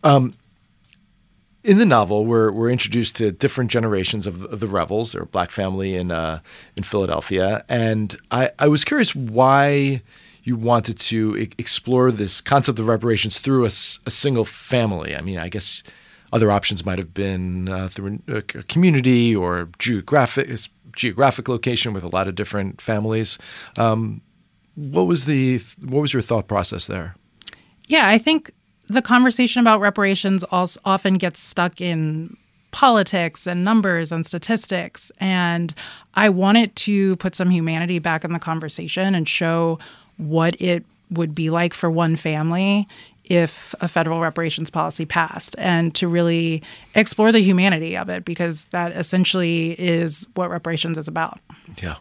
Um, 0.05 0.35
in 1.65 1.79
the 1.79 1.85
novel, 1.85 2.25
we're, 2.25 2.51
we're 2.51 2.71
introduced 2.71 3.17
to 3.17 3.31
different 3.31 3.71
generations 3.71 4.27
of, 4.27 4.45
of 4.45 4.61
the 4.61 4.69
Revels, 4.69 5.15
or 5.15 5.27
black 5.27 5.51
family 5.51 5.95
in 5.97 6.11
uh, 6.11 6.41
in 6.77 6.83
Philadelphia, 6.83 7.65
and 7.69 8.17
I, 8.31 8.53
I 8.59 8.69
was 8.69 8.85
curious 8.85 9.15
why 9.15 10.03
you 10.45 10.57
wanted 10.57 10.99
to 10.99 11.51
explore 11.59 12.11
this 12.11 12.41
concept 12.41 12.79
of 12.79 12.89
reparations 12.89 13.39
through 13.39 13.65
a, 13.65 13.67
a 14.07 14.11
single 14.11 14.47
family. 14.47 15.15
I 15.15 15.21
mean, 15.21 15.37
I 15.37 15.51
guess 15.51 15.83
other 16.33 16.51
options 16.51 16.87
might 16.87 16.99
have 16.99 17.13
been 17.13 17.69
uh, 17.69 17.89
through 17.89 18.21
a, 18.29 18.37
a, 18.37 18.43
community 18.43 19.35
or 19.35 19.69
geographic 19.79 20.49
geographic 20.99 21.49
location 21.49 21.95
with 21.95 22.05
a 22.05 22.09
lot 22.09 22.29
of 22.29 22.35
different 22.35 22.81
families. 22.81 23.39
Um, 23.79 24.21
what 24.75 25.07
was 25.07 25.25
the 25.25 25.61
what 25.81 26.01
was 26.01 26.13
your 26.13 26.23
thought 26.23 26.47
process 26.47 26.87
there? 26.87 27.17
Yeah, 27.87 28.09
I 28.09 28.19
think 28.19 28.51
the 28.89 29.03
conversation 29.03 29.61
about 29.61 29.81
reparations 29.81 30.45
also 30.45 30.81
often 30.85 31.15
gets 31.15 31.43
stuck 31.43 31.81
in 31.81 32.37
politics 32.71 33.47
and 33.47 33.65
numbers 33.65 34.13
and 34.13 34.27
statistics 34.27 35.11
and 35.19 35.75
I 36.15 36.29
wanted 36.29 36.77
to 36.77 37.17
put 37.17 37.35
some 37.35 37.49
humanity 37.49 37.99
back 37.99 38.25
in 38.25 38.35
the 38.35 38.39
conversation 38.39 39.15
and 39.15 39.27
show 39.27 39.79
what 40.19 40.61
it 40.61 40.85
would 41.11 41.35
be 41.35 41.49
like 41.49 41.73
for 41.73 41.91
one 41.91 42.15
family 42.15 42.87
if 43.29 43.75
a 43.81 43.89
federal 43.89 44.21
reparations 44.21 44.71
policy 44.71 45.05
passed 45.05 45.55
and 45.59 45.95
to 45.95 46.09
really 46.09 46.63
explore 46.95 47.31
the 47.31 47.41
humanity 47.41 47.97
of 47.97 48.09
it 48.09 48.25
because 48.25 48.65
that 48.67 48.93
essentially 48.93 49.73
is 49.73 50.27
what 50.35 50.51
reparations 50.51 50.97
is 50.97 51.09
about. 51.09 51.39
Yeah. 51.83 51.97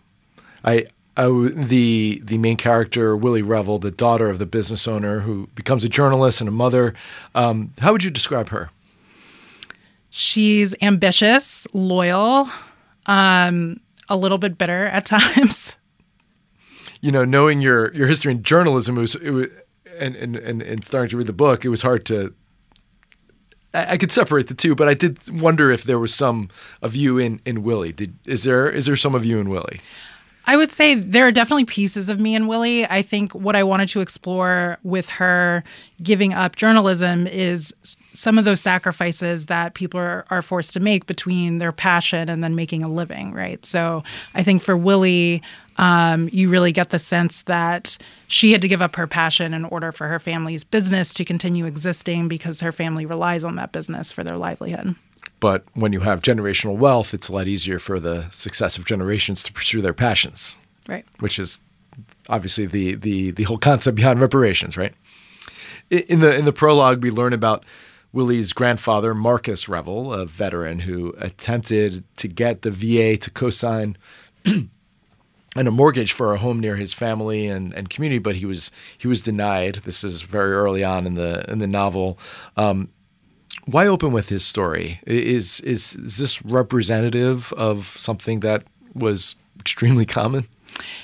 I, 0.63 0.88
I 1.17 1.27
the 1.53 2.22
the 2.24 2.38
main 2.38 2.57
character 2.57 3.15
Willie 3.15 3.41
Revel, 3.41 3.79
the 3.79 3.91
daughter 3.91 4.29
of 4.29 4.39
the 4.39 4.46
business 4.46 4.88
owner 4.88 5.22
who 5.22 5.48
becomes 5.55 5.84
a 5.84 5.89
journalist 5.89 6.41
and 6.41 6.48
a 6.48 6.51
mother. 6.51 6.93
Um, 7.36 7.74
how 7.79 7.91
would 7.91 8.03
you 8.03 8.12
describe 8.12 8.50
her? 8.50 8.69
She's 10.10 10.74
ambitious, 10.81 11.67
loyal, 11.74 12.50
um, 13.05 13.79
a 14.10 14.15
little 14.15 14.38
bit 14.38 14.57
bitter 14.57 14.86
at 14.86 15.05
times. 15.07 15.75
You 17.01 17.12
know, 17.12 17.25
knowing 17.25 17.62
your 17.62 17.93
your 17.93 18.07
history 18.07 18.31
in 18.31 18.43
journalism, 18.43 18.98
it 18.98 19.01
was, 19.01 19.15
it 19.15 19.31
was 19.31 19.48
and, 20.00 20.16
and, 20.16 20.36
and, 20.36 20.62
and 20.62 20.86
starting 20.86 21.10
to 21.10 21.18
read 21.18 21.27
the 21.27 21.34
book, 21.34 21.66
it 21.66 21.70
was 21.70 21.82
hard 21.82 22.06
to. 22.08 22.34
I, 23.74 23.98
could 23.98 24.12
separate 24.12 24.48
the 24.48 24.56
two, 24.56 24.74
but 24.74 24.88
I 24.88 24.94
did 24.94 25.20
wonder 25.30 25.70
if 25.70 25.84
there 25.84 26.00
was 26.00 26.13
some 26.13 26.50
of 26.82 26.96
you 26.96 27.18
in 27.18 27.42
in 27.46 27.63
Willie. 27.63 27.92
Did 27.92 28.18
is 28.25 28.44
there 28.44 28.70
is 28.70 28.86
there 28.88 28.96
some 28.96 29.13
of 29.13 29.24
you 29.25 29.39
in 29.39 29.50
Willie? 29.50 29.82
I 30.50 30.56
would 30.56 30.72
say 30.72 30.96
there 30.96 31.27
are 31.27 31.32
definitely 31.32 31.66
pieces 31.66 32.08
of 32.08 32.22
me 32.22 32.34
and 32.34 32.48
Willie. 32.48 32.86
I 32.86 33.01
think 33.01 33.36
what 33.36 33.58
I 33.58 33.63
wanted 33.63 33.89
to 33.89 34.00
explore 34.00 34.77
with 34.82 35.10
her 35.10 35.62
giving 36.01 36.34
up 36.34 36.56
journalism 36.56 37.27
is 37.27 37.75
some 38.13 38.38
of 38.38 38.46
those 38.46 38.62
sacrifices 38.62 39.48
that 39.48 39.74
people 39.74 40.00
are, 40.00 40.25
are 40.30 40.42
forced 40.42 40.72
to 40.74 40.80
make 40.80 41.06
between 41.06 41.58
their 41.58 41.74
passion 41.74 42.30
and 42.30 42.42
then 42.42 42.56
making 42.56 42.82
a 42.82 42.88
living, 42.88 43.34
right? 43.34 43.63
So 43.66 44.06
I 44.36 44.44
think 44.44 44.62
for 44.62 44.77
Willie, 44.77 45.42
Um, 45.77 46.29
you 46.31 46.50
really 46.50 46.72
get 46.72 46.89
the 46.89 47.00
sense 47.00 47.43
that 47.43 47.98
she 48.27 48.51
had 48.51 48.62
to 48.62 48.67
give 48.67 48.81
up 48.81 48.96
her 48.96 49.07
passion 49.07 49.53
in 49.53 49.65
order 49.65 49.91
for 49.91 50.07
her 50.07 50.19
family's 50.19 50.63
business 50.63 51.13
to 51.15 51.25
continue 51.25 51.65
existing 51.65 52.27
because 52.27 52.62
her 52.62 52.72
family 52.72 53.05
relies 53.05 53.43
on 53.43 53.55
that 53.57 53.72
business 53.72 54.12
for 54.12 54.24
their 54.24 54.38
livelihood. 54.38 54.96
But 55.39 55.63
when 55.74 55.93
you 55.93 56.00
have 56.00 56.22
generational 56.22 56.77
wealth, 56.77 57.13
it's 57.13 57.29
a 57.29 57.34
lot 57.34 57.48
easier 57.48 57.79
for 57.79 58.00
the 58.00 58.27
successive 58.31 58.86
generations 58.86 59.43
to 59.43 59.53
pursue 59.53 59.81
their 59.81 59.93
passions. 59.93 60.57
Right. 60.88 61.05
Which 61.19 61.38
is 61.38 61.62
obviously 62.29 62.65
the 62.65 62.96
the 62.96 63.31
the 63.31 63.43
whole 63.43 63.57
concept 63.57 63.96
behind 63.96 64.19
reparations, 64.19 64.77
right? 64.77 64.93
In 65.89 66.19
the 66.19 66.36
in 66.36 66.46
the 66.46 66.53
prologue, 66.53 67.03
we 67.03 67.12
learn 67.12 67.34
about 67.34 67.65
Willie's 68.13 68.53
grandfather, 68.53 69.13
Marcus 69.13 69.69
Revel, 69.69 70.13
a 70.13 70.25
veteran 70.25 70.79
who 70.79 71.13
attempted 71.19 72.03
to 72.17 72.27
get 72.27 72.62
the 72.62 72.72
VA 72.72 73.17
to 73.17 73.29
co-sign 73.29 73.98
and 75.58 75.68
a 75.68 75.72
mortgage 75.72 76.14
for 76.14 76.34
a 76.34 76.38
home 76.38 76.60
near 76.60 76.76
his 76.76 76.94
family 76.94 77.48
and, 77.48 77.74
and 77.74 77.90
community, 77.90 78.20
but 78.20 78.36
he 78.36 78.46
was 78.46 78.72
he 78.98 79.08
was 79.08 79.22
denied. 79.22 79.76
This 79.84 80.04
is 80.04 80.22
very 80.22 80.54
early 80.54 80.84
on 80.84 81.08
in 81.08 81.16
the 81.16 81.50
in 81.50 81.60
the 81.60 81.68
novel. 81.68 82.18
Um, 82.56 82.90
why 83.66 83.88
open 83.88 84.12
with 84.12 84.30
his 84.30 84.46
story? 84.46 85.02
Is, 85.06 85.60
is 85.62 85.96
is 85.96 86.18
this 86.18 86.44
representative 86.44 87.52
of 87.54 87.88
something 87.98 88.40
that 88.42 88.64
was 88.94 89.36
extremely 89.60 90.06
common? 90.20 90.48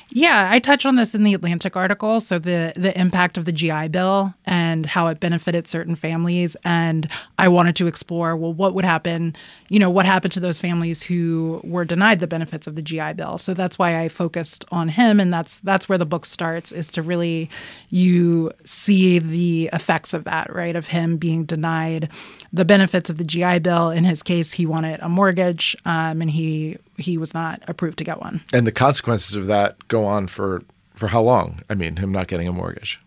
Yeah, 0.10 0.50
I 0.52 0.60
touched 0.60 0.86
on 0.86 0.96
this 0.96 1.16
in 1.16 1.24
the 1.24 1.34
Atlantic 1.34 1.76
article. 1.76 2.22
So 2.22 2.38
the 2.38 2.74
the 2.76 2.98
impact 3.00 3.38
of 3.38 3.46
the 3.46 3.52
GI 3.52 3.88
Bill 3.88 4.34
and 4.46 4.86
how 4.86 5.08
it 5.08 5.20
benefited 5.20 5.68
certain 5.68 5.96
families, 5.96 6.56
and 6.64 7.10
I 7.40 7.48
wanted 7.48 7.76
to 7.78 7.88
explore 7.88 8.36
well, 8.36 8.54
what 8.54 8.76
would 8.76 8.86
happen? 8.86 9.36
You 9.70 9.80
know, 9.80 9.90
what 9.90 10.06
happened 10.06 10.32
to 10.34 10.40
those 10.40 10.60
families 10.60 11.02
who 11.02 11.62
were 11.64 11.86
denied 11.86 12.20
the 12.20 12.28
benefits 12.28 12.68
of 12.68 12.76
the 12.76 12.84
GI 12.84 13.14
Bill? 13.14 13.40
So 13.40 13.56
that's 13.56 13.80
why 13.80 14.02
I 14.02 14.08
focused 14.08 14.66
on 14.72 14.90
him, 14.90 15.20
and 15.20 15.34
that's 15.34 15.56
that's 15.64 15.90
where 15.90 15.98
the 15.98 16.06
book 16.06 16.26
starts. 16.28 16.72
Is 16.72 16.90
to 16.90 17.02
really 17.02 17.50
you 17.90 18.52
see 18.66 19.18
the 19.18 19.70
effects 19.74 20.14
of 20.14 20.26
that, 20.26 20.54
right? 20.54 20.76
Of 20.76 20.88
him 20.88 21.18
being 21.18 21.46
denied 21.46 22.10
the 22.52 22.66
benefits 22.66 23.10
of 23.10 23.18
the 23.18 23.24
GI 23.24 23.60
Bill. 23.60 23.90
In 23.90 24.04
his 24.04 24.22
case, 24.22 24.52
he 24.52 24.68
wanted 24.68 25.00
a 25.00 25.10
mortgage, 25.10 25.76
um, 25.86 26.22
and 26.22 26.30
he 26.30 26.78
he 26.98 27.18
was 27.18 27.34
not 27.34 27.62
approved 27.68 27.98
to 28.00 28.04
get 28.04 28.20
one. 28.20 28.42
And 28.52 28.68
the 28.68 28.72
consequences 28.72 29.36
of 29.36 29.48
that 29.48 29.88
go 29.88 30.06
on 30.06 30.28
for 30.28 30.64
for 30.94 31.08
how 31.08 31.22
long? 31.22 31.62
I 31.70 31.76
mean, 31.76 31.98
him 31.98 32.12
not 32.12 32.28
getting 32.28 32.48
a 32.48 32.54
mortgage. 32.54 33.02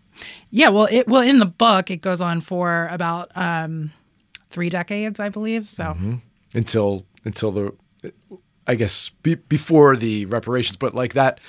Yeah, 0.49 0.69
well, 0.69 0.87
it 0.89 1.07
well 1.07 1.21
in 1.21 1.39
the 1.39 1.45
book 1.45 1.91
it 1.91 1.97
goes 1.97 2.21
on 2.21 2.41
for 2.41 2.87
about 2.91 3.31
um, 3.35 3.91
three 4.49 4.69
decades, 4.69 5.19
I 5.19 5.29
believe. 5.29 5.69
So 5.69 5.83
mm-hmm. 5.83 6.15
until 6.53 7.05
until 7.23 7.51
the, 7.51 7.73
I 8.65 8.75
guess 8.75 9.09
be, 9.23 9.35
before 9.35 9.95
the 9.95 10.25
reparations, 10.25 10.77
but 10.77 10.93
like 10.95 11.13
that 11.13 11.39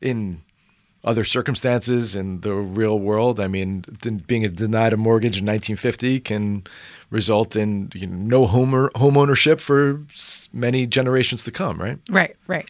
in 0.00 0.42
other 1.04 1.24
circumstances 1.24 2.14
in 2.14 2.40
the 2.42 2.54
real 2.54 2.98
world. 2.98 3.40
I 3.40 3.48
mean, 3.48 3.84
being 4.26 4.42
denied 4.54 4.92
a 4.92 4.96
mortgage 4.96 5.38
in 5.38 5.46
1950 5.46 6.20
can 6.20 6.64
result 7.10 7.56
in 7.56 7.90
you 7.94 8.06
know, 8.06 8.16
no 8.16 8.46
home 8.46 8.74
or, 8.74 8.90
home 8.94 9.16
ownership 9.16 9.60
for 9.60 10.00
many 10.52 10.86
generations 10.86 11.44
to 11.44 11.50
come, 11.50 11.80
right? 11.80 11.98
Right, 12.08 12.36
right. 12.46 12.68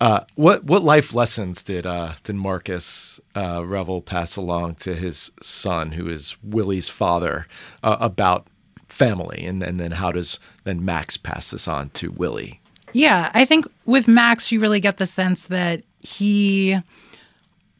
Uh, 0.00 0.24
what 0.34 0.64
what 0.64 0.82
life 0.82 1.12
lessons 1.12 1.62
did 1.62 1.84
uh, 1.84 2.14
did 2.24 2.34
Marcus 2.34 3.20
uh, 3.34 3.62
Revel 3.66 4.00
pass 4.00 4.34
along 4.34 4.76
to 4.76 4.94
his 4.94 5.30
son, 5.42 5.92
who 5.92 6.08
is 6.08 6.36
Willie's 6.42 6.88
father, 6.88 7.46
uh, 7.82 7.98
about 8.00 8.46
family, 8.88 9.44
and, 9.44 9.62
and 9.62 9.78
then 9.78 9.92
how 9.92 10.10
does 10.10 10.40
then 10.64 10.82
Max 10.84 11.18
pass 11.18 11.50
this 11.50 11.68
on 11.68 11.90
to 11.90 12.10
Willie? 12.12 12.60
Yeah, 12.94 13.30
I 13.34 13.44
think 13.44 13.66
with 13.84 14.08
Max, 14.08 14.50
you 14.50 14.58
really 14.58 14.80
get 14.80 14.96
the 14.96 15.06
sense 15.06 15.48
that 15.48 15.82
he 16.00 16.80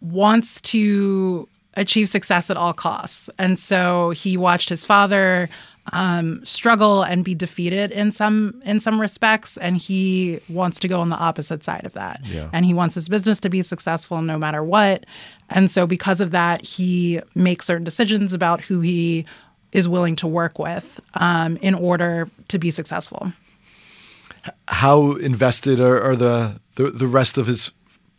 wants 0.01 0.61
to 0.61 1.49
achieve 1.75 2.09
success 2.09 2.51
at 2.51 2.57
all 2.57 2.73
costs. 2.73 3.31
And 3.39 3.59
so 3.59 4.11
he 4.11 4.37
watched 4.37 4.69
his 4.69 4.85
father 4.85 5.49
um, 5.93 6.45
struggle 6.45 7.03
and 7.03 7.25
be 7.25 7.35
defeated 7.35 7.91
in 7.91 8.13
some 8.13 8.61
in 8.65 8.81
some 8.81 9.01
respects, 9.01 9.57
and 9.57 9.77
he 9.77 10.41
wants 10.49 10.79
to 10.81 10.89
go 10.89 11.01
on 11.01 11.09
the 11.09 11.17
opposite 11.17 11.65
side 11.65 11.85
of 11.85 11.93
that. 11.95 12.21
Yeah. 12.25 12.51
And 12.53 12.65
he 12.65 12.75
wants 12.75 12.95
his 12.95 13.09
business 13.09 13.41
to 13.41 13.49
be 13.49 13.63
successful 13.63 14.23
no 14.23 14.39
matter 14.39 14.63
what. 14.63 15.07
And 15.49 15.71
so 15.71 15.87
because 15.87 16.21
of 16.21 16.31
that, 16.31 16.63
he 16.63 17.21
makes 17.35 17.67
certain 17.67 17.85
decisions 17.85 18.33
about 18.33 18.61
who 18.61 18.81
he 18.81 19.25
is 19.73 19.89
willing 19.89 20.17
to 20.17 20.27
work 20.27 20.59
with 20.59 21.01
um, 21.15 21.57
in 21.59 21.75
order 21.75 22.29
to 22.49 22.59
be 22.59 22.71
successful. 22.71 23.33
How 24.69 25.13
invested 25.13 25.81
are, 25.81 26.01
are 26.01 26.17
the, 26.17 26.61
the 26.77 26.91
the 26.91 27.07
rest 27.07 27.39
of 27.39 27.47
his 27.47 27.73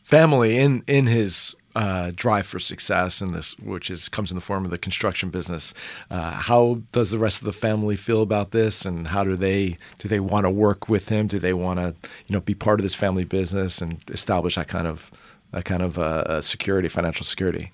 family 0.04 0.58
in 0.58 0.84
in 0.88 1.08
his 1.08 1.56
uh, 1.76 2.12
drive 2.16 2.46
for 2.46 2.60
success 2.60 3.22
in 3.22 3.32
this, 3.32 3.58
which 3.60 3.90
is 3.90 4.10
comes 4.10 4.32
in 4.32 4.36
the 4.36 4.42
form 4.42 4.66
of 4.66 4.72
the 4.72 4.78
construction 4.78 5.30
business. 5.30 5.74
Uh, 6.10 6.32
how 6.32 6.82
does 6.92 7.12
the 7.12 7.18
rest 7.18 7.40
of 7.40 7.46
the 7.46 7.54
family 7.54 7.96
feel 7.96 8.22
about 8.22 8.52
this, 8.52 8.86
and 8.86 9.08
how 9.10 9.24
do 9.24 9.36
they 9.36 9.78
do 9.98 10.08
they 10.08 10.20
want 10.20 10.46
to 10.46 10.50
work 10.50 10.90
with 10.90 11.10
him? 11.10 11.28
Do 11.28 11.40
they 11.40 11.54
want 11.54 11.80
to 11.80 11.96
you 12.28 12.34
know 12.34 12.42
be 12.42 12.56
part 12.56 12.80
of 12.80 12.84
this 12.84 12.96
family 12.96 13.24
business 13.24 13.82
and 13.82 14.04
establish 14.10 14.56
that 14.56 14.68
kind 14.68 14.88
of 14.88 15.12
that 15.52 15.66
kind 15.66 15.82
of 15.82 15.98
uh, 15.98 16.42
security, 16.42 16.88
financial 16.88 17.26
security? 17.26 17.72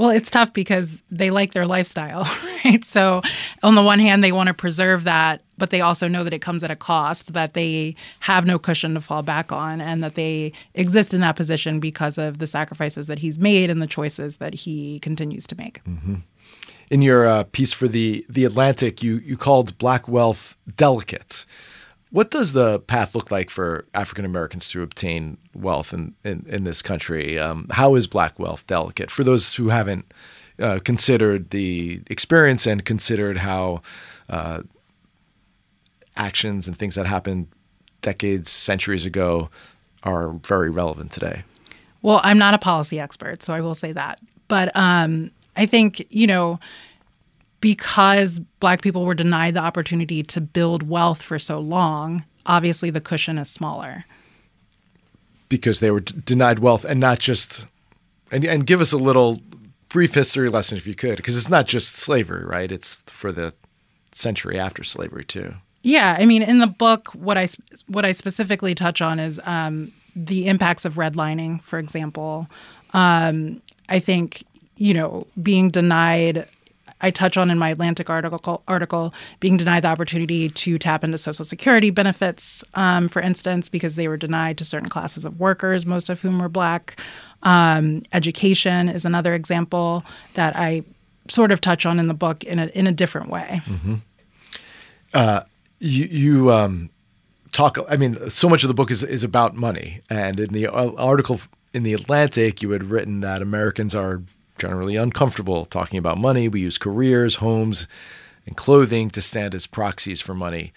Well, 0.00 0.08
it's 0.08 0.30
tough 0.30 0.54
because 0.54 1.02
they 1.10 1.30
like 1.30 1.52
their 1.52 1.66
lifestyle, 1.66 2.22
right? 2.64 2.82
So, 2.86 3.20
on 3.62 3.74
the 3.74 3.82
one 3.82 3.98
hand, 3.98 4.24
they 4.24 4.32
want 4.32 4.46
to 4.46 4.54
preserve 4.54 5.04
that, 5.04 5.42
but 5.58 5.68
they 5.68 5.82
also 5.82 6.08
know 6.08 6.24
that 6.24 6.32
it 6.32 6.38
comes 6.38 6.64
at 6.64 6.70
a 6.70 6.74
cost, 6.74 7.34
that 7.34 7.52
they 7.52 7.94
have 8.20 8.46
no 8.46 8.58
cushion 8.58 8.94
to 8.94 9.02
fall 9.02 9.22
back 9.22 9.52
on, 9.52 9.82
and 9.82 10.02
that 10.02 10.14
they 10.14 10.54
exist 10.72 11.12
in 11.12 11.20
that 11.20 11.36
position 11.36 11.80
because 11.80 12.16
of 12.16 12.38
the 12.38 12.46
sacrifices 12.46 13.08
that 13.08 13.18
he's 13.18 13.38
made 13.38 13.68
and 13.68 13.82
the 13.82 13.86
choices 13.86 14.36
that 14.36 14.54
he 14.54 15.00
continues 15.00 15.46
to 15.48 15.54
make. 15.58 15.84
Mm-hmm. 15.84 16.14
In 16.90 17.02
your 17.02 17.26
uh, 17.26 17.44
piece 17.52 17.74
for 17.74 17.86
the 17.86 18.24
the 18.26 18.46
Atlantic, 18.46 19.02
you 19.02 19.18
you 19.18 19.36
called 19.36 19.76
black 19.76 20.08
wealth 20.08 20.56
delicate. 20.76 21.44
What 22.10 22.30
does 22.30 22.52
the 22.52 22.80
path 22.80 23.14
look 23.14 23.30
like 23.30 23.50
for 23.50 23.86
African 23.94 24.24
Americans 24.24 24.68
to 24.70 24.82
obtain 24.82 25.38
wealth 25.54 25.92
in, 25.92 26.14
in, 26.24 26.44
in 26.48 26.64
this 26.64 26.82
country? 26.82 27.38
Um, 27.38 27.68
how 27.70 27.94
is 27.94 28.08
black 28.08 28.38
wealth 28.38 28.66
delicate? 28.66 29.10
For 29.10 29.22
those 29.22 29.54
who 29.54 29.68
haven't 29.68 30.12
uh, 30.58 30.80
considered 30.84 31.50
the 31.50 32.02
experience 32.10 32.66
and 32.66 32.84
considered 32.84 33.38
how 33.38 33.82
uh, 34.28 34.62
actions 36.16 36.66
and 36.66 36.76
things 36.76 36.96
that 36.96 37.06
happened 37.06 37.46
decades, 38.02 38.50
centuries 38.50 39.06
ago 39.06 39.48
are 40.02 40.32
very 40.32 40.70
relevant 40.70 41.12
today. 41.12 41.44
Well, 42.02 42.20
I'm 42.24 42.38
not 42.38 42.54
a 42.54 42.58
policy 42.58 42.98
expert, 42.98 43.42
so 43.42 43.52
I 43.52 43.60
will 43.60 43.74
say 43.74 43.92
that. 43.92 44.20
But 44.48 44.74
um, 44.74 45.30
I 45.56 45.66
think, 45.66 46.06
you 46.10 46.26
know, 46.26 46.58
because 47.60 48.38
black 48.60 48.82
people 48.82 49.04
were 49.04 49.14
denied 49.14 49.54
the 49.54 49.60
opportunity 49.60 50.22
to 50.22 50.40
build 50.40 50.88
wealth 50.88 51.22
for 51.22 51.38
so 51.38 51.58
long, 51.58 52.24
obviously 52.46 52.90
the 52.90 53.00
cushion 53.00 53.38
is 53.38 53.50
smaller. 53.50 54.04
Because 55.48 55.80
they 55.80 55.90
were 55.90 56.00
d- 56.00 56.14
denied 56.24 56.60
wealth 56.60 56.84
and 56.84 57.00
not 57.00 57.18
just, 57.18 57.66
and, 58.30 58.44
and 58.44 58.66
give 58.66 58.80
us 58.80 58.92
a 58.92 58.98
little 58.98 59.40
brief 59.88 60.14
history 60.14 60.48
lesson 60.48 60.78
if 60.78 60.86
you 60.86 60.94
could, 60.94 61.16
because 61.16 61.36
it's 61.36 61.48
not 61.48 61.66
just 61.66 61.96
slavery, 61.96 62.44
right? 62.44 62.70
It's 62.70 63.02
for 63.06 63.32
the 63.32 63.52
century 64.12 64.58
after 64.58 64.82
slavery 64.82 65.24
too. 65.24 65.54
Yeah, 65.82 66.16
I 66.18 66.26
mean, 66.26 66.42
in 66.42 66.58
the 66.58 66.66
book, 66.66 67.08
what 67.14 67.38
I 67.38 67.48
what 67.86 68.04
I 68.04 68.12
specifically 68.12 68.74
touch 68.74 69.00
on 69.00 69.18
is 69.18 69.40
um, 69.44 69.92
the 70.14 70.46
impacts 70.46 70.84
of 70.84 70.94
redlining, 70.94 71.62
for 71.62 71.78
example. 71.78 72.48
Um, 72.92 73.62
I 73.88 73.98
think 73.98 74.44
you 74.76 74.92
know 74.92 75.26
being 75.42 75.70
denied 75.70 76.46
I 77.02 77.10
touch 77.10 77.36
on 77.36 77.50
in 77.50 77.58
my 77.58 77.70
Atlantic 77.70 78.10
article, 78.10 78.62
article 78.68 79.14
being 79.40 79.56
denied 79.56 79.84
the 79.84 79.88
opportunity 79.88 80.48
to 80.48 80.78
tap 80.78 81.04
into 81.04 81.18
Social 81.18 81.44
Security 81.44 81.90
benefits, 81.90 82.62
um, 82.74 83.08
for 83.08 83.22
instance, 83.22 83.68
because 83.68 83.94
they 83.94 84.08
were 84.08 84.16
denied 84.16 84.58
to 84.58 84.64
certain 84.64 84.88
classes 84.88 85.24
of 85.24 85.40
workers, 85.40 85.86
most 85.86 86.08
of 86.08 86.20
whom 86.20 86.38
were 86.38 86.48
Black. 86.48 87.00
Um, 87.42 88.02
education 88.12 88.88
is 88.88 89.04
another 89.04 89.34
example 89.34 90.04
that 90.34 90.56
I 90.56 90.82
sort 91.28 91.52
of 91.52 91.60
touch 91.60 91.86
on 91.86 91.98
in 91.98 92.08
the 92.08 92.14
book 92.14 92.44
in 92.44 92.58
a 92.58 92.66
in 92.66 92.86
a 92.86 92.92
different 92.92 93.30
way. 93.30 93.62
Mm-hmm. 93.66 93.94
Uh, 95.14 95.42
you 95.78 96.04
you 96.04 96.52
um, 96.52 96.90
talk. 97.52 97.78
I 97.88 97.96
mean, 97.96 98.30
so 98.30 98.48
much 98.48 98.64
of 98.64 98.68
the 98.68 98.74
book 98.74 98.90
is 98.90 99.02
is 99.02 99.24
about 99.24 99.56
money, 99.56 100.02
and 100.10 100.38
in 100.38 100.52
the 100.52 100.66
uh, 100.66 100.92
article 100.92 101.40
in 101.72 101.82
the 101.82 101.94
Atlantic, 101.94 102.62
you 102.62 102.70
had 102.70 102.84
written 102.84 103.20
that 103.20 103.42
Americans 103.42 103.94
are 103.94 104.22
generally 104.60 104.96
uncomfortable 104.96 105.64
talking 105.64 105.98
about 105.98 106.18
money. 106.18 106.46
We 106.48 106.60
use 106.60 106.76
careers, 106.76 107.36
homes, 107.36 107.88
and 108.46 108.56
clothing 108.56 109.10
to 109.10 109.22
stand 109.22 109.54
as 109.54 109.66
proxies 109.66 110.20
for 110.20 110.34
money. 110.34 110.72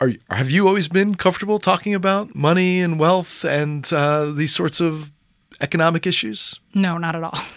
Are, 0.00 0.12
have 0.30 0.50
you 0.50 0.66
always 0.66 0.88
been 0.88 1.14
comfortable 1.14 1.58
talking 1.58 1.94
about 1.94 2.34
money 2.34 2.80
and 2.80 2.98
wealth 2.98 3.44
and 3.44 3.90
uh, 3.92 4.26
these 4.26 4.54
sorts 4.54 4.80
of 4.80 5.12
economic 5.60 6.06
issues? 6.06 6.60
No, 6.74 6.98
not 6.98 7.14
at 7.14 7.22
all. 7.22 7.38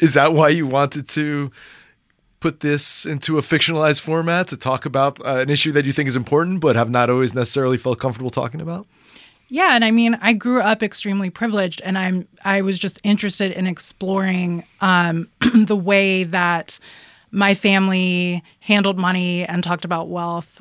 Is 0.00 0.14
that 0.14 0.32
why 0.32 0.48
you 0.50 0.66
wanted 0.66 1.08
to 1.10 1.50
put 2.40 2.60
this 2.60 3.06
into 3.06 3.38
a 3.38 3.42
fictionalized 3.42 4.00
format 4.00 4.48
to 4.48 4.56
talk 4.56 4.86
about 4.86 5.20
uh, 5.24 5.38
an 5.38 5.50
issue 5.50 5.72
that 5.72 5.84
you 5.84 5.92
think 5.92 6.08
is 6.08 6.16
important 6.16 6.60
but 6.60 6.76
have 6.76 6.90
not 6.90 7.10
always 7.10 7.34
necessarily 7.34 7.78
felt 7.78 7.98
comfortable 7.98 8.30
talking 8.30 8.60
about? 8.60 8.86
Yeah, 9.48 9.74
and 9.76 9.84
I 9.84 9.90
mean, 9.92 10.18
I 10.20 10.32
grew 10.32 10.60
up 10.60 10.82
extremely 10.82 11.30
privileged, 11.30 11.80
and 11.82 11.96
I'm 11.96 12.26
I 12.44 12.62
was 12.62 12.78
just 12.78 12.98
interested 13.04 13.52
in 13.52 13.66
exploring 13.66 14.64
um, 14.80 15.28
the 15.54 15.76
way 15.76 16.24
that 16.24 16.78
my 17.30 17.54
family 17.54 18.42
handled 18.60 18.98
money 18.98 19.44
and 19.44 19.62
talked 19.62 19.84
about 19.84 20.08
wealth 20.08 20.60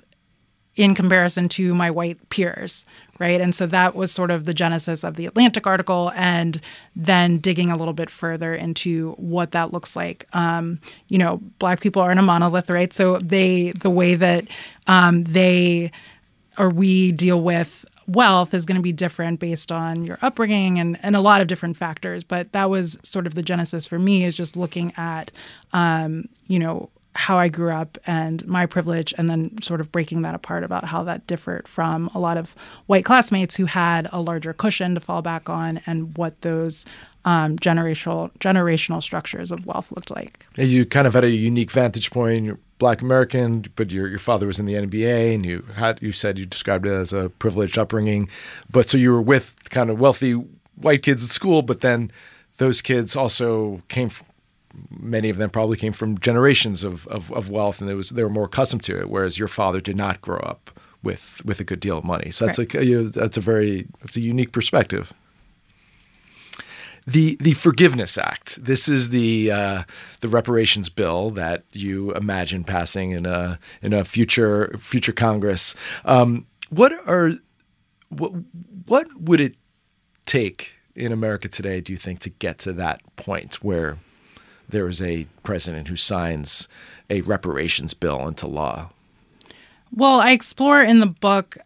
in 0.76 0.94
comparison 0.94 1.48
to 1.48 1.74
my 1.74 1.90
white 1.90 2.30
peers, 2.30 2.86
right? 3.18 3.40
And 3.40 3.56
so 3.56 3.66
that 3.68 3.96
was 3.96 4.12
sort 4.12 4.30
of 4.30 4.44
the 4.46 4.54
genesis 4.54 5.04
of 5.04 5.16
the 5.16 5.26
Atlantic 5.26 5.66
article, 5.66 6.12
and 6.16 6.62
then 6.96 7.40
digging 7.40 7.72
a 7.72 7.78
little 7.78 7.94
bit 7.94 8.12
further 8.12 8.54
into 8.54 9.14
what 9.14 9.52
that 9.52 9.74
looks 9.74 9.96
like. 9.96 10.28
Um, 10.34 10.80
you 11.08 11.18
know, 11.18 11.38
Black 11.58 11.80
people 11.82 12.04
aren't 12.04 12.20
a 12.20 12.24
monolith, 12.24 12.70
right? 12.70 12.94
So 12.94 13.18
they 13.18 13.72
the 13.72 13.90
way 13.90 14.14
that 14.14 14.46
um, 14.86 15.24
they 15.24 15.92
or 16.58 16.70
we 16.70 17.12
deal 17.12 17.42
with 17.42 17.84
wealth 18.08 18.54
is 18.54 18.66
going 18.66 18.76
to 18.78 18.82
be 18.82 18.92
different 18.92 19.40
based 19.40 19.72
on 19.72 20.04
your 20.04 20.18
upbringing 20.22 20.80
and, 20.80 21.00
and 21.02 21.16
a 21.16 21.22
lot 21.22 21.42
of 21.42 21.48
different 21.48 21.78
factors. 21.78 22.24
But 22.24 22.52
that 22.52 22.70
was 22.70 22.98
sort 23.04 23.28
of 23.28 23.36
the 23.36 23.44
genesis 23.44 23.86
for 23.86 24.00
me 24.00 24.24
is 24.24 24.36
just 24.36 24.56
looking 24.56 24.94
at, 24.98 25.32
um, 25.74 26.28
you 26.48 26.60
know, 26.60 26.90
how 27.16 27.40
I 27.40 27.48
grew 27.48 27.72
up 27.72 27.98
and 28.06 28.46
my 28.46 28.66
privilege, 28.66 29.14
and 29.18 29.30
then 29.30 29.62
sort 29.62 29.80
of 29.80 29.90
breaking 29.90 30.24
that 30.24 30.36
apart 30.36 30.66
about 30.66 30.84
how 30.84 31.02
that 31.04 31.26
differed 31.28 31.66
from 31.66 32.10
a 32.14 32.20
lot 32.20 32.38
of 32.38 32.54
white 32.88 33.06
classmates 33.06 33.56
who 33.56 33.66
had 33.66 34.10
a 34.12 34.20
larger 34.20 34.52
cushion 34.52 34.96
to 34.96 35.00
fall 35.00 35.22
back 35.22 35.50
on, 35.50 35.80
and 35.86 36.18
what 36.18 36.42
those 36.42 36.86
um, 37.24 37.58
generational 37.58 38.32
generational 38.40 39.02
structures 39.02 39.50
of 39.50 39.66
wealth 39.66 39.92
looked 39.94 40.12
like. 40.12 40.46
You 40.58 40.86
kind 40.86 41.08
of 41.08 41.14
had 41.14 41.24
a 41.24 41.32
unique 41.32 41.72
vantage 41.72 42.12
point. 42.12 42.60
Black 42.78 43.02
American, 43.02 43.66
but 43.76 43.92
your 43.92 44.08
your 44.08 44.20
father 44.20 44.48
was 44.48 44.60
in 44.60 44.66
the 44.66 44.74
NBA, 44.74 45.34
and 45.34 45.46
you 45.46 45.66
had 45.76 46.02
you 46.02 46.12
said 46.12 46.38
you 46.38 46.46
described 46.46 46.86
it 46.86 46.92
as 46.92 47.14
a 47.14 47.30
privileged 47.30 47.78
upbringing. 47.78 48.30
But 48.70 48.90
so 48.90 48.98
you 48.98 49.12
were 49.12 49.22
with 49.22 49.56
kind 49.70 49.90
of 49.90 50.00
wealthy 50.00 50.34
white 50.76 51.04
kids 51.04 51.24
at 51.24 51.30
school, 51.30 51.62
but 51.62 51.82
then 51.82 52.12
those 52.58 52.82
kids 52.82 53.16
also 53.16 53.82
came. 53.88 54.10
From, 54.10 54.28
many 54.90 55.30
of 55.30 55.38
them 55.38 55.50
probably 55.50 55.78
came 55.78 55.94
from 55.94 56.18
generations 56.18 56.84
of, 56.84 57.08
of, 57.08 57.32
of 57.32 57.50
wealth, 57.50 57.80
and 57.80 57.90
they 57.90 57.94
was 57.94 58.10
they 58.10 58.24
were 58.24 58.30
more 58.30 58.46
accustomed 58.46 58.84
to 58.84 59.00
it. 59.00 59.10
Whereas 59.10 59.40
your 59.40 59.48
father 59.48 59.80
did 59.80 59.96
not 59.96 60.20
grow 60.20 60.40
up 60.40 60.70
with 61.02 61.42
with 61.46 61.62
a 61.62 61.64
good 61.64 61.80
deal 61.80 61.98
of 61.98 62.04
money. 62.04 62.32
So 62.32 62.46
that's 62.46 62.60
right. 62.60 62.74
like 62.74 62.84
a, 62.84 63.04
that's 63.04 63.38
a 63.38 63.42
very 63.42 63.88
that's 64.02 64.18
a 64.18 64.22
unique 64.22 64.52
perspective 64.52 65.14
the 67.08 67.38
the 67.40 67.54
Forgiveness 67.54 68.18
Act. 68.18 68.64
This 68.64 68.88
is 68.88 69.10
the 69.10 69.52
uh, 69.52 69.84
the 70.22 70.28
reparations 70.28 70.90
bill 70.90 71.30
that 71.32 71.64
you 71.72 72.14
imagine 72.14 72.64
passing 72.64 73.12
in 73.12 73.26
a 73.26 73.60
in 73.82 73.94
a 73.94 74.04
future 74.04 74.76
future 74.80 75.12
Congress. 75.12 75.76
Um, 76.04 76.48
what 76.70 76.94
are 77.08 77.34
what 78.10 78.32
what 78.88 79.08
would 79.20 79.40
it 79.40 79.56
take 80.26 80.74
in 80.96 81.12
America 81.12 81.48
today? 81.48 81.82
Do 81.82 81.94
you 81.94 81.98
think 81.98 82.20
to 82.22 82.30
get 82.30 82.58
to 82.60 82.74
that 82.74 83.02
point 83.16 83.64
where 83.64 83.98
there 84.68 84.88
is 84.88 85.02
a 85.02 85.28
president 85.44 85.88
who 85.88 85.96
signs 85.96 86.68
a 87.10 87.22
reparations 87.22 87.94
bill 87.94 88.28
into 88.28 88.48
law? 88.48 88.90
Well, 89.92 90.20
I 90.20 90.32
explore 90.32 90.82
in 90.82 91.00
the 91.00 91.06
book. 91.06 91.58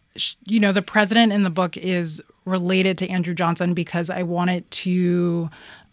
You 0.46 0.60
know, 0.60 0.74
the 0.74 0.81
president 0.81 1.31
in 1.31 1.43
the 1.43 1.50
book 1.50 1.77
is 1.77 2.22
related 2.50 2.98
to 3.00 3.08
Andrew 3.10 3.34
Johnson 3.34 3.74
because 3.74 4.10
I 4.10 4.24
wanted 4.24 4.70
to 4.72 5.50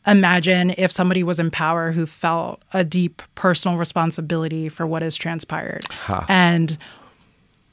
imagine 0.07 0.75
if 0.79 0.93
somebody 0.93 1.23
was 1.23 1.39
in 1.39 1.51
power 1.51 1.93
who 1.93 2.07
felt 2.07 2.63
a 2.73 2.85
deep 2.85 3.23
personal 3.35 3.77
responsibility 3.77 4.69
for 4.69 4.87
what 4.87 5.03
has 5.03 5.17
transpired 5.17 5.85
huh. 5.91 6.25
and 6.29 6.79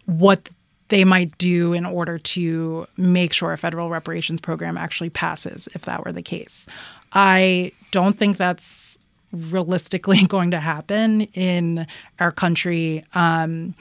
what 0.06 0.50
they 0.90 1.04
might 1.04 1.36
do 1.38 1.74
in 1.74 1.86
order 1.86 2.18
to 2.20 2.88
make 2.98 3.34
sure 3.34 3.54
a 3.54 3.58
federal 3.58 3.90
reparations 3.90 4.42
program 4.42 4.78
actually 4.78 5.10
passes 5.10 5.68
if 5.74 5.84
that 5.84 6.04
were 6.06 6.12
the 6.12 6.22
case. 6.22 6.66
I 7.14 7.72
don't 7.92 8.18
think 8.18 8.38
that's 8.38 8.98
realistically 9.32 10.24
going 10.28 10.52
to 10.52 10.60
happen 10.60 11.22
in 11.34 11.88
our 12.20 12.32
country 12.32 13.04
um, 13.14 13.76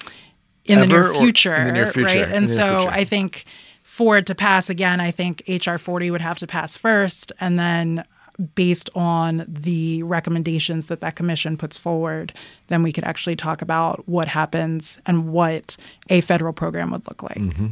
in, 0.65 0.81
the 0.81 0.87
near 0.87 1.13
future, 1.15 1.55
in 1.55 1.67
the 1.67 1.73
near 1.73 1.87
future, 1.87 2.21
right? 2.21 2.29
And 2.31 2.49
so 2.49 2.81
future. 2.81 2.91
I 2.91 3.05
think 3.05 3.45
for 3.93 4.17
it 4.17 4.25
to 4.25 4.35
pass 4.35 4.71
again, 4.71 5.01
I 5.01 5.11
think 5.11 5.43
HR 5.47 5.77
40 5.77 6.11
would 6.11 6.23
have 6.23 6.39
to 6.39 6.47
pass 6.47 6.79
first. 6.79 7.31
And 7.41 7.59
then, 7.59 8.03
based 8.55 8.89
on 8.95 9.45
the 9.47 10.03
recommendations 10.05 10.87
that 10.87 11.03
that 11.03 11.15
commission 11.15 11.59
puts 11.59 11.77
forward, 11.77 12.33
then 12.69 12.83
we 12.83 12.91
could 12.91 13.05
actually 13.05 13.37
talk 13.37 13.61
about 13.61 14.09
what 14.09 14.29
happens 14.29 14.99
and 15.05 15.29
what 15.29 15.77
a 16.09 16.23
federal 16.23 16.55
program 16.55 16.91
would 16.91 17.07
look 17.07 17.23
like. 17.23 17.37
Mm-hmm. 17.37 17.67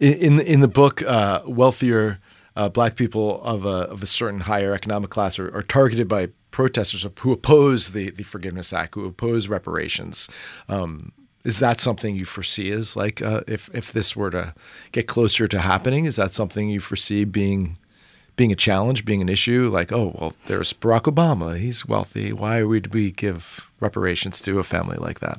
In, 0.00 0.40
in 0.40 0.58
the 0.58 0.66
book, 0.66 1.02
uh, 1.02 1.42
wealthier 1.46 2.18
uh, 2.56 2.68
black 2.68 2.96
people 2.96 3.40
of 3.44 3.64
a, 3.64 3.88
of 3.88 4.02
a 4.02 4.06
certain 4.06 4.40
higher 4.40 4.74
economic 4.74 5.10
class 5.10 5.38
are, 5.38 5.56
are 5.56 5.62
targeted 5.62 6.08
by 6.08 6.30
protesters 6.50 7.06
who 7.20 7.30
oppose 7.30 7.92
the, 7.92 8.10
the 8.10 8.24
Forgiveness 8.24 8.72
Act, 8.72 8.96
who 8.96 9.06
oppose 9.06 9.46
reparations. 9.46 10.28
Um, 10.68 11.12
is 11.44 11.58
that 11.58 11.80
something 11.80 12.16
you 12.16 12.24
foresee 12.24 12.70
as 12.70 12.96
like 12.96 13.20
uh, 13.22 13.42
if 13.46 13.70
if 13.74 13.92
this 13.92 14.16
were 14.16 14.30
to 14.30 14.54
get 14.92 15.06
closer 15.06 15.46
to 15.46 15.60
happening? 15.60 16.06
Is 16.06 16.16
that 16.16 16.32
something 16.32 16.70
you 16.70 16.80
foresee 16.80 17.24
being 17.24 17.76
being 18.36 18.50
a 18.50 18.56
challenge, 18.56 19.04
being 19.04 19.20
an 19.20 19.28
issue? 19.28 19.70
Like, 19.72 19.92
oh 19.92 20.16
well, 20.18 20.32
there's 20.46 20.72
Barack 20.72 21.02
Obama. 21.02 21.58
He's 21.58 21.86
wealthy. 21.86 22.32
Why 22.32 22.62
would 22.62 22.94
we 22.94 23.10
give 23.10 23.70
reparations 23.80 24.40
to 24.42 24.58
a 24.58 24.64
family 24.64 24.96
like 24.96 25.20
that? 25.20 25.38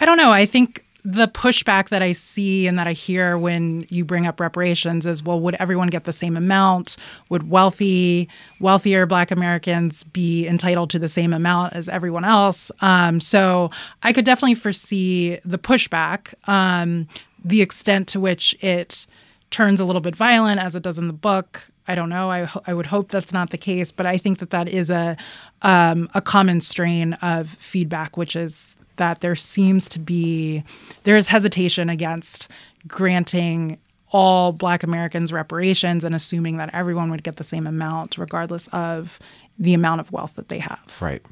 I 0.00 0.04
don't 0.04 0.16
know. 0.16 0.32
I 0.32 0.46
think 0.46 0.84
the 1.10 1.26
pushback 1.26 1.88
that 1.88 2.02
I 2.02 2.12
see 2.12 2.66
and 2.66 2.78
that 2.78 2.86
I 2.86 2.92
hear 2.92 3.38
when 3.38 3.86
you 3.88 4.04
bring 4.04 4.26
up 4.26 4.38
reparations 4.38 5.06
is 5.06 5.22
well, 5.22 5.40
would 5.40 5.54
everyone 5.54 5.88
get 5.88 6.04
the 6.04 6.12
same 6.12 6.36
amount? 6.36 6.98
Would 7.30 7.48
wealthy, 7.48 8.28
wealthier 8.60 9.06
Black 9.06 9.30
Americans 9.30 10.02
be 10.04 10.46
entitled 10.46 10.90
to 10.90 10.98
the 10.98 11.08
same 11.08 11.32
amount 11.32 11.72
as 11.72 11.88
everyone 11.88 12.26
else? 12.26 12.70
Um, 12.82 13.20
so 13.20 13.70
I 14.02 14.12
could 14.12 14.26
definitely 14.26 14.56
foresee 14.56 15.38
the 15.46 15.56
pushback, 15.56 16.34
um, 16.46 17.08
the 17.42 17.62
extent 17.62 18.06
to 18.08 18.20
which 18.20 18.54
it 18.62 19.06
turns 19.50 19.80
a 19.80 19.86
little 19.86 20.02
bit 20.02 20.14
violent, 20.14 20.60
as 20.60 20.74
it 20.74 20.82
does 20.82 20.98
in 20.98 21.06
the 21.06 21.14
book. 21.14 21.64
I 21.86 21.94
don't 21.94 22.10
know. 22.10 22.30
I, 22.30 22.50
I 22.66 22.74
would 22.74 22.84
hope 22.84 23.08
that's 23.08 23.32
not 23.32 23.48
the 23.48 23.56
case, 23.56 23.90
but 23.90 24.04
I 24.04 24.18
think 24.18 24.40
that 24.40 24.50
that 24.50 24.68
is 24.68 24.90
a 24.90 25.16
um, 25.62 26.10
a 26.12 26.20
common 26.20 26.60
strain 26.60 27.14
of 27.14 27.48
feedback, 27.48 28.18
which 28.18 28.36
is 28.36 28.67
that 28.98 29.20
there 29.20 29.34
seems 29.34 29.88
to 29.88 29.98
be 29.98 30.62
there 31.04 31.16
is 31.16 31.26
hesitation 31.26 31.88
against 31.88 32.50
granting 32.86 33.78
all 34.10 34.52
black 34.52 34.82
americans 34.82 35.32
reparations 35.32 36.04
and 36.04 36.14
assuming 36.14 36.56
that 36.58 36.70
everyone 36.72 37.10
would 37.10 37.24
get 37.24 37.36
the 37.36 37.44
same 37.44 37.66
amount 37.66 38.16
regardless 38.16 38.68
of 38.68 39.18
the 39.58 39.74
amount 39.74 40.00
of 40.00 40.12
wealth 40.12 40.34
that 40.36 40.48
they 40.48 40.58
have. 40.58 40.96
Right. 41.00 41.22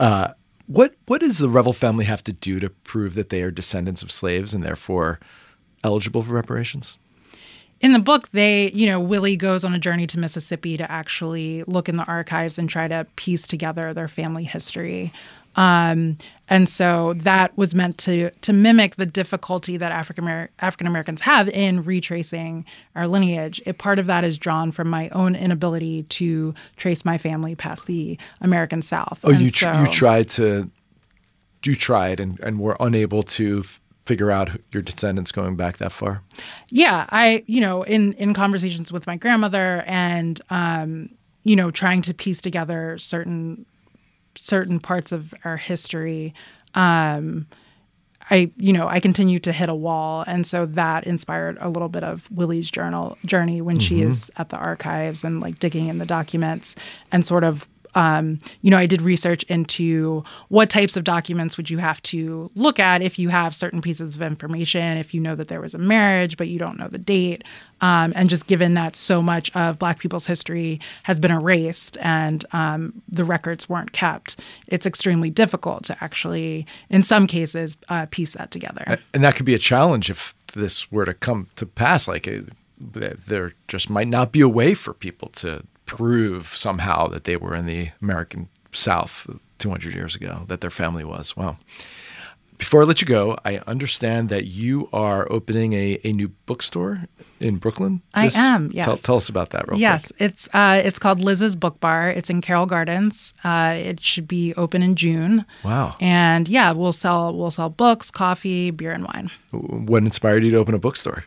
Uh, 0.00 0.32
what 0.66 0.94
what 1.06 1.20
does 1.20 1.38
the 1.38 1.48
revel 1.48 1.72
family 1.72 2.04
have 2.04 2.24
to 2.24 2.32
do 2.32 2.58
to 2.58 2.70
prove 2.70 3.14
that 3.14 3.28
they 3.28 3.42
are 3.42 3.50
descendants 3.50 4.02
of 4.02 4.10
slaves 4.10 4.54
and 4.54 4.64
therefore 4.64 5.20
eligible 5.82 6.22
for 6.22 6.34
reparations? 6.34 6.98
In 7.80 7.92
the 7.92 7.98
book 7.98 8.30
they 8.32 8.70
you 8.72 8.86
know 8.86 8.98
willie 8.98 9.36
goes 9.36 9.64
on 9.64 9.74
a 9.74 9.78
journey 9.78 10.06
to 10.08 10.18
mississippi 10.18 10.76
to 10.76 10.90
actually 10.90 11.62
look 11.64 11.88
in 11.88 11.96
the 11.96 12.04
archives 12.04 12.58
and 12.58 12.68
try 12.68 12.88
to 12.88 13.06
piece 13.16 13.46
together 13.46 13.92
their 13.92 14.08
family 14.08 14.44
history 14.44 15.12
um, 15.56 16.18
and 16.48 16.68
so 16.68 17.14
that 17.18 17.56
was 17.56 17.74
meant 17.74 17.96
to 17.98 18.30
to 18.30 18.52
mimic 18.52 18.96
the 18.96 19.06
difficulty 19.06 19.76
that 19.76 19.92
African 19.92 20.48
African 20.58 20.86
Americans 20.86 21.22
have 21.22 21.48
in 21.48 21.82
retracing 21.82 22.66
our 22.94 23.08
lineage. 23.08 23.62
It, 23.64 23.78
part 23.78 23.98
of 23.98 24.06
that 24.06 24.24
is 24.24 24.36
drawn 24.36 24.70
from 24.70 24.88
my 24.90 25.08
own 25.10 25.34
inability 25.34 26.02
to 26.04 26.54
trace 26.76 27.04
my 27.04 27.16
family 27.16 27.54
past 27.54 27.86
the 27.86 28.18
American 28.40 28.82
South. 28.82 29.20
Oh, 29.24 29.30
and 29.30 29.40
you 29.40 29.50
tr- 29.50 29.64
so, 29.64 29.80
you 29.80 29.86
tried 29.86 30.28
to 30.30 30.70
you 31.64 31.74
tried 31.74 32.20
and, 32.20 32.38
and 32.40 32.60
were 32.60 32.76
unable 32.78 33.22
to 33.22 33.60
f- 33.60 33.80
figure 34.04 34.30
out 34.30 34.50
your 34.70 34.82
descendants 34.82 35.32
going 35.32 35.56
back 35.56 35.78
that 35.78 35.92
far. 35.92 36.20
Yeah, 36.68 37.06
I 37.08 37.42
you 37.46 37.62
know 37.62 37.84
in 37.84 38.12
in 38.14 38.34
conversations 38.34 38.92
with 38.92 39.06
my 39.06 39.16
grandmother 39.16 39.82
and 39.86 40.38
um, 40.50 41.08
you 41.44 41.56
know 41.56 41.70
trying 41.70 42.02
to 42.02 42.12
piece 42.12 42.42
together 42.42 42.98
certain 42.98 43.64
certain 44.36 44.78
parts 44.80 45.12
of 45.12 45.34
our 45.44 45.56
history, 45.56 46.34
um, 46.74 47.46
I, 48.30 48.50
you 48.56 48.72
know, 48.72 48.88
I 48.88 49.00
continue 49.00 49.38
to 49.40 49.52
hit 49.52 49.68
a 49.68 49.74
wall, 49.74 50.24
and 50.26 50.46
so 50.46 50.64
that 50.66 51.04
inspired 51.04 51.58
a 51.60 51.68
little 51.68 51.90
bit 51.90 52.02
of 52.04 52.30
Willie's 52.30 52.70
journal 52.70 53.18
journey 53.24 53.60
when 53.60 53.76
mm-hmm. 53.76 53.82
she 53.82 54.00
is 54.00 54.30
at 54.36 54.48
the 54.48 54.56
archives 54.56 55.24
and 55.24 55.40
like 55.40 55.58
digging 55.58 55.88
in 55.88 55.98
the 55.98 56.06
documents 56.06 56.74
and 57.12 57.26
sort 57.26 57.44
of 57.44 57.68
um, 57.94 58.38
you 58.62 58.70
know, 58.70 58.78
I 58.78 58.86
did 58.86 59.02
research 59.02 59.42
into 59.44 60.24
what 60.48 60.70
types 60.70 60.96
of 60.96 61.04
documents 61.04 61.56
would 61.56 61.70
you 61.70 61.78
have 61.78 62.02
to 62.02 62.50
look 62.54 62.78
at 62.78 63.02
if 63.02 63.18
you 63.18 63.28
have 63.28 63.54
certain 63.54 63.80
pieces 63.80 64.16
of 64.16 64.22
information, 64.22 64.98
if 64.98 65.14
you 65.14 65.20
know 65.20 65.34
that 65.34 65.48
there 65.48 65.60
was 65.60 65.74
a 65.74 65.78
marriage 65.78 66.36
but 66.36 66.48
you 66.48 66.58
don't 66.58 66.78
know 66.78 66.88
the 66.88 66.98
date, 66.98 67.44
um, 67.80 68.12
and 68.16 68.30
just 68.30 68.46
given 68.46 68.74
that 68.74 68.96
so 68.96 69.20
much 69.20 69.54
of 69.54 69.78
Black 69.78 69.98
people's 69.98 70.26
history 70.26 70.80
has 71.02 71.18
been 71.20 71.30
erased 71.30 71.96
and 72.00 72.44
um, 72.52 73.02
the 73.08 73.24
records 73.24 73.68
weren't 73.68 73.92
kept, 73.92 74.40
it's 74.68 74.86
extremely 74.86 75.30
difficult 75.30 75.84
to 75.84 75.96
actually, 76.02 76.66
in 76.88 77.02
some 77.02 77.26
cases, 77.26 77.76
uh, 77.88 78.06
piece 78.10 78.32
that 78.32 78.50
together. 78.50 78.98
And 79.12 79.22
that 79.22 79.36
could 79.36 79.46
be 79.46 79.54
a 79.54 79.58
challenge 79.58 80.10
if 80.10 80.34
this 80.54 80.90
were 80.90 81.04
to 81.04 81.14
come 81.14 81.48
to 81.56 81.66
pass. 81.66 82.08
Like, 82.08 82.26
uh, 82.26 82.40
there 83.26 83.52
just 83.68 83.90
might 83.90 84.08
not 84.08 84.32
be 84.32 84.40
a 84.40 84.48
way 84.48 84.74
for 84.74 84.94
people 84.94 85.28
to 85.36 85.64
prove 85.86 86.48
somehow 86.54 87.08
that 87.08 87.24
they 87.24 87.36
were 87.36 87.54
in 87.54 87.66
the 87.66 87.90
American 88.02 88.48
South 88.72 89.28
200 89.58 89.94
years 89.94 90.14
ago, 90.14 90.44
that 90.48 90.60
their 90.60 90.70
family 90.70 91.04
was. 91.04 91.36
Wow. 91.36 91.58
Before 92.56 92.82
I 92.82 92.84
let 92.84 93.00
you 93.00 93.06
go, 93.06 93.36
I 93.44 93.58
understand 93.66 94.28
that 94.28 94.46
you 94.46 94.88
are 94.92 95.30
opening 95.30 95.72
a, 95.72 95.98
a 96.04 96.12
new 96.12 96.28
bookstore 96.46 97.08
in 97.40 97.56
Brooklyn. 97.56 98.00
I 98.14 98.30
am. 98.34 98.70
Yes. 98.72 98.84
Tell, 98.84 98.96
tell 98.96 99.16
us 99.16 99.28
about 99.28 99.50
that, 99.50 99.68
real 99.68 99.78
yes, 99.78 100.06
quick. 100.06 100.20
it's 100.20 100.48
uh, 100.54 100.80
it's 100.84 101.00
called 101.00 101.20
Liz's 101.20 101.56
Book 101.56 101.80
Bar. 101.80 102.10
It's 102.10 102.30
in 102.30 102.40
Carroll 102.40 102.66
Gardens. 102.66 103.34
Uh, 103.42 103.74
it 103.76 104.00
should 104.00 104.28
be 104.28 104.54
open 104.54 104.82
in 104.82 104.94
June. 104.94 105.44
Wow. 105.64 105.96
And 106.00 106.48
yeah, 106.48 106.70
we'll 106.70 106.92
sell 106.92 107.36
we'll 107.36 107.50
sell 107.50 107.70
books, 107.70 108.10
coffee, 108.10 108.70
beer, 108.70 108.92
and 108.92 109.04
wine. 109.04 109.30
What 109.50 110.04
inspired 110.04 110.44
you 110.44 110.50
to 110.52 110.56
open 110.56 110.74
a 110.74 110.78
bookstore? 110.78 111.24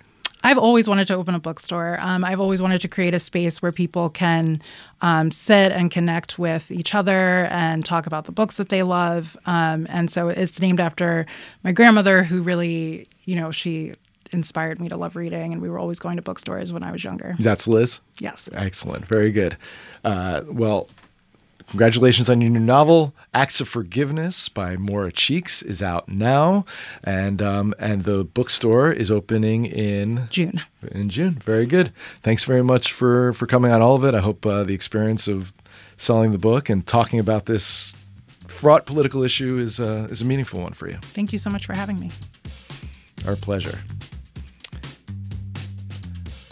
I've 0.47 0.57
always 0.57 0.87
wanted 0.87 1.07
to 1.09 1.15
open 1.15 1.35
a 1.35 1.39
bookstore. 1.39 1.97
Um, 1.99 2.23
I've 2.23 2.39
always 2.39 2.61
wanted 2.61 2.79
to 2.79 2.87
create 2.87 3.13
a 3.13 3.19
space 3.19 3.61
where 3.61 3.73
people 3.73 4.09
can 4.09 4.61
um, 5.01 5.29
sit 5.29 5.73
and 5.73 5.91
connect 5.91 6.39
with 6.39 6.71
each 6.71 6.95
other 6.95 7.47
and 7.51 7.83
talk 7.83 8.07
about 8.07 8.23
the 8.23 8.31
books 8.31 8.55
that 8.55 8.69
they 8.69 8.81
love. 8.81 9.35
Um, 9.45 9.87
and 9.89 10.09
so 10.09 10.29
it's 10.29 10.61
named 10.61 10.79
after 10.79 11.25
my 11.65 11.73
grandmother, 11.73 12.23
who 12.23 12.41
really, 12.41 13.09
you 13.25 13.35
know, 13.35 13.51
she 13.51 13.95
inspired 14.31 14.79
me 14.79 14.87
to 14.87 14.95
love 14.95 15.17
reading, 15.17 15.51
and 15.51 15.61
we 15.61 15.69
were 15.69 15.79
always 15.79 15.99
going 15.99 16.15
to 16.15 16.21
bookstores 16.21 16.71
when 16.71 16.81
I 16.81 16.93
was 16.93 17.03
younger. 17.03 17.35
That's 17.39 17.67
Liz? 17.67 17.99
Yes. 18.19 18.49
Excellent. 18.53 19.05
Very 19.05 19.33
good. 19.33 19.57
Uh, 20.05 20.43
well, 20.47 20.87
Congratulations 21.69 22.29
on 22.29 22.39
your 22.39 22.49
new 22.49 22.61
novel, 22.61 23.13
Acts 23.33 23.59
of 23.59 23.67
Forgiveness 23.67 24.47
by 24.47 24.77
Maura 24.77 25.11
Cheeks, 25.11 25.61
is 25.61 25.83
out 25.83 26.07
now, 26.07 26.65
and 27.03 27.41
um, 27.41 27.73
and 27.77 28.05
the 28.05 28.23
bookstore 28.23 28.91
is 28.93 29.11
opening 29.11 29.65
in 29.65 30.27
June. 30.29 30.61
In 30.91 31.09
June, 31.09 31.33
very 31.43 31.65
good. 31.65 31.91
Thanks 32.21 32.45
very 32.45 32.63
much 32.63 32.93
for 32.93 33.33
for 33.33 33.47
coming 33.47 33.71
on 33.71 33.81
all 33.81 33.95
of 33.95 34.05
it. 34.05 34.15
I 34.15 34.21
hope 34.21 34.45
uh, 34.45 34.63
the 34.63 34.73
experience 34.73 35.27
of 35.27 35.51
selling 35.97 36.31
the 36.31 36.37
book 36.37 36.69
and 36.69 36.87
talking 36.87 37.19
about 37.19 37.47
this 37.47 37.93
fraught 38.47 38.85
political 38.85 39.21
issue 39.23 39.57
is 39.57 39.81
uh, 39.81 40.07
is 40.09 40.21
a 40.21 40.25
meaningful 40.25 40.61
one 40.61 40.71
for 40.71 40.87
you. 40.87 40.97
Thank 41.01 41.33
you 41.33 41.37
so 41.37 41.49
much 41.49 41.65
for 41.65 41.73
having 41.73 41.99
me. 41.99 42.11
Our 43.27 43.35
pleasure. 43.35 43.77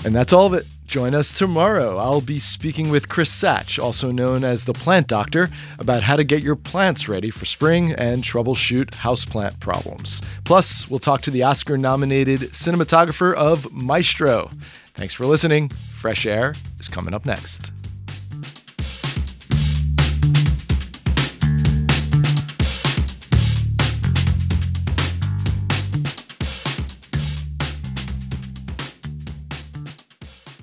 And 0.03 0.13
that's 0.13 0.33
all 0.33 0.45
of 0.45 0.53
it. 0.53 0.65
Join 0.95 1.13
us 1.13 1.29
tomorrow. 1.37 1.97
I'll 1.97 2.21
be 2.21 2.39
speaking 2.39 2.89
with 2.89 3.09
Chris 3.09 3.29
Satch, 3.29 3.83
also 3.83 4.13
known 4.13 4.45
as 4.45 4.63
the 4.63 4.71
Plant 4.71 5.09
Doctor, 5.09 5.49
about 5.77 6.03
how 6.03 6.15
to 6.15 6.23
get 6.23 6.41
your 6.41 6.55
plants 6.55 7.09
ready 7.09 7.29
for 7.29 7.43
spring 7.43 7.91
and 7.91 8.23
troubleshoot 8.23 8.91
houseplant 8.91 9.59
problems. 9.59 10.21
Plus, 10.45 10.89
we'll 10.89 10.99
talk 10.99 11.21
to 11.23 11.31
the 11.31 11.43
Oscar 11.43 11.77
nominated 11.77 12.39
cinematographer 12.53 13.33
of 13.33 13.69
Maestro. 13.73 14.49
Thanks 14.93 15.13
for 15.13 15.25
listening. 15.25 15.67
Fresh 15.67 16.25
Air 16.25 16.53
is 16.79 16.87
coming 16.87 17.13
up 17.13 17.25
next. 17.25 17.74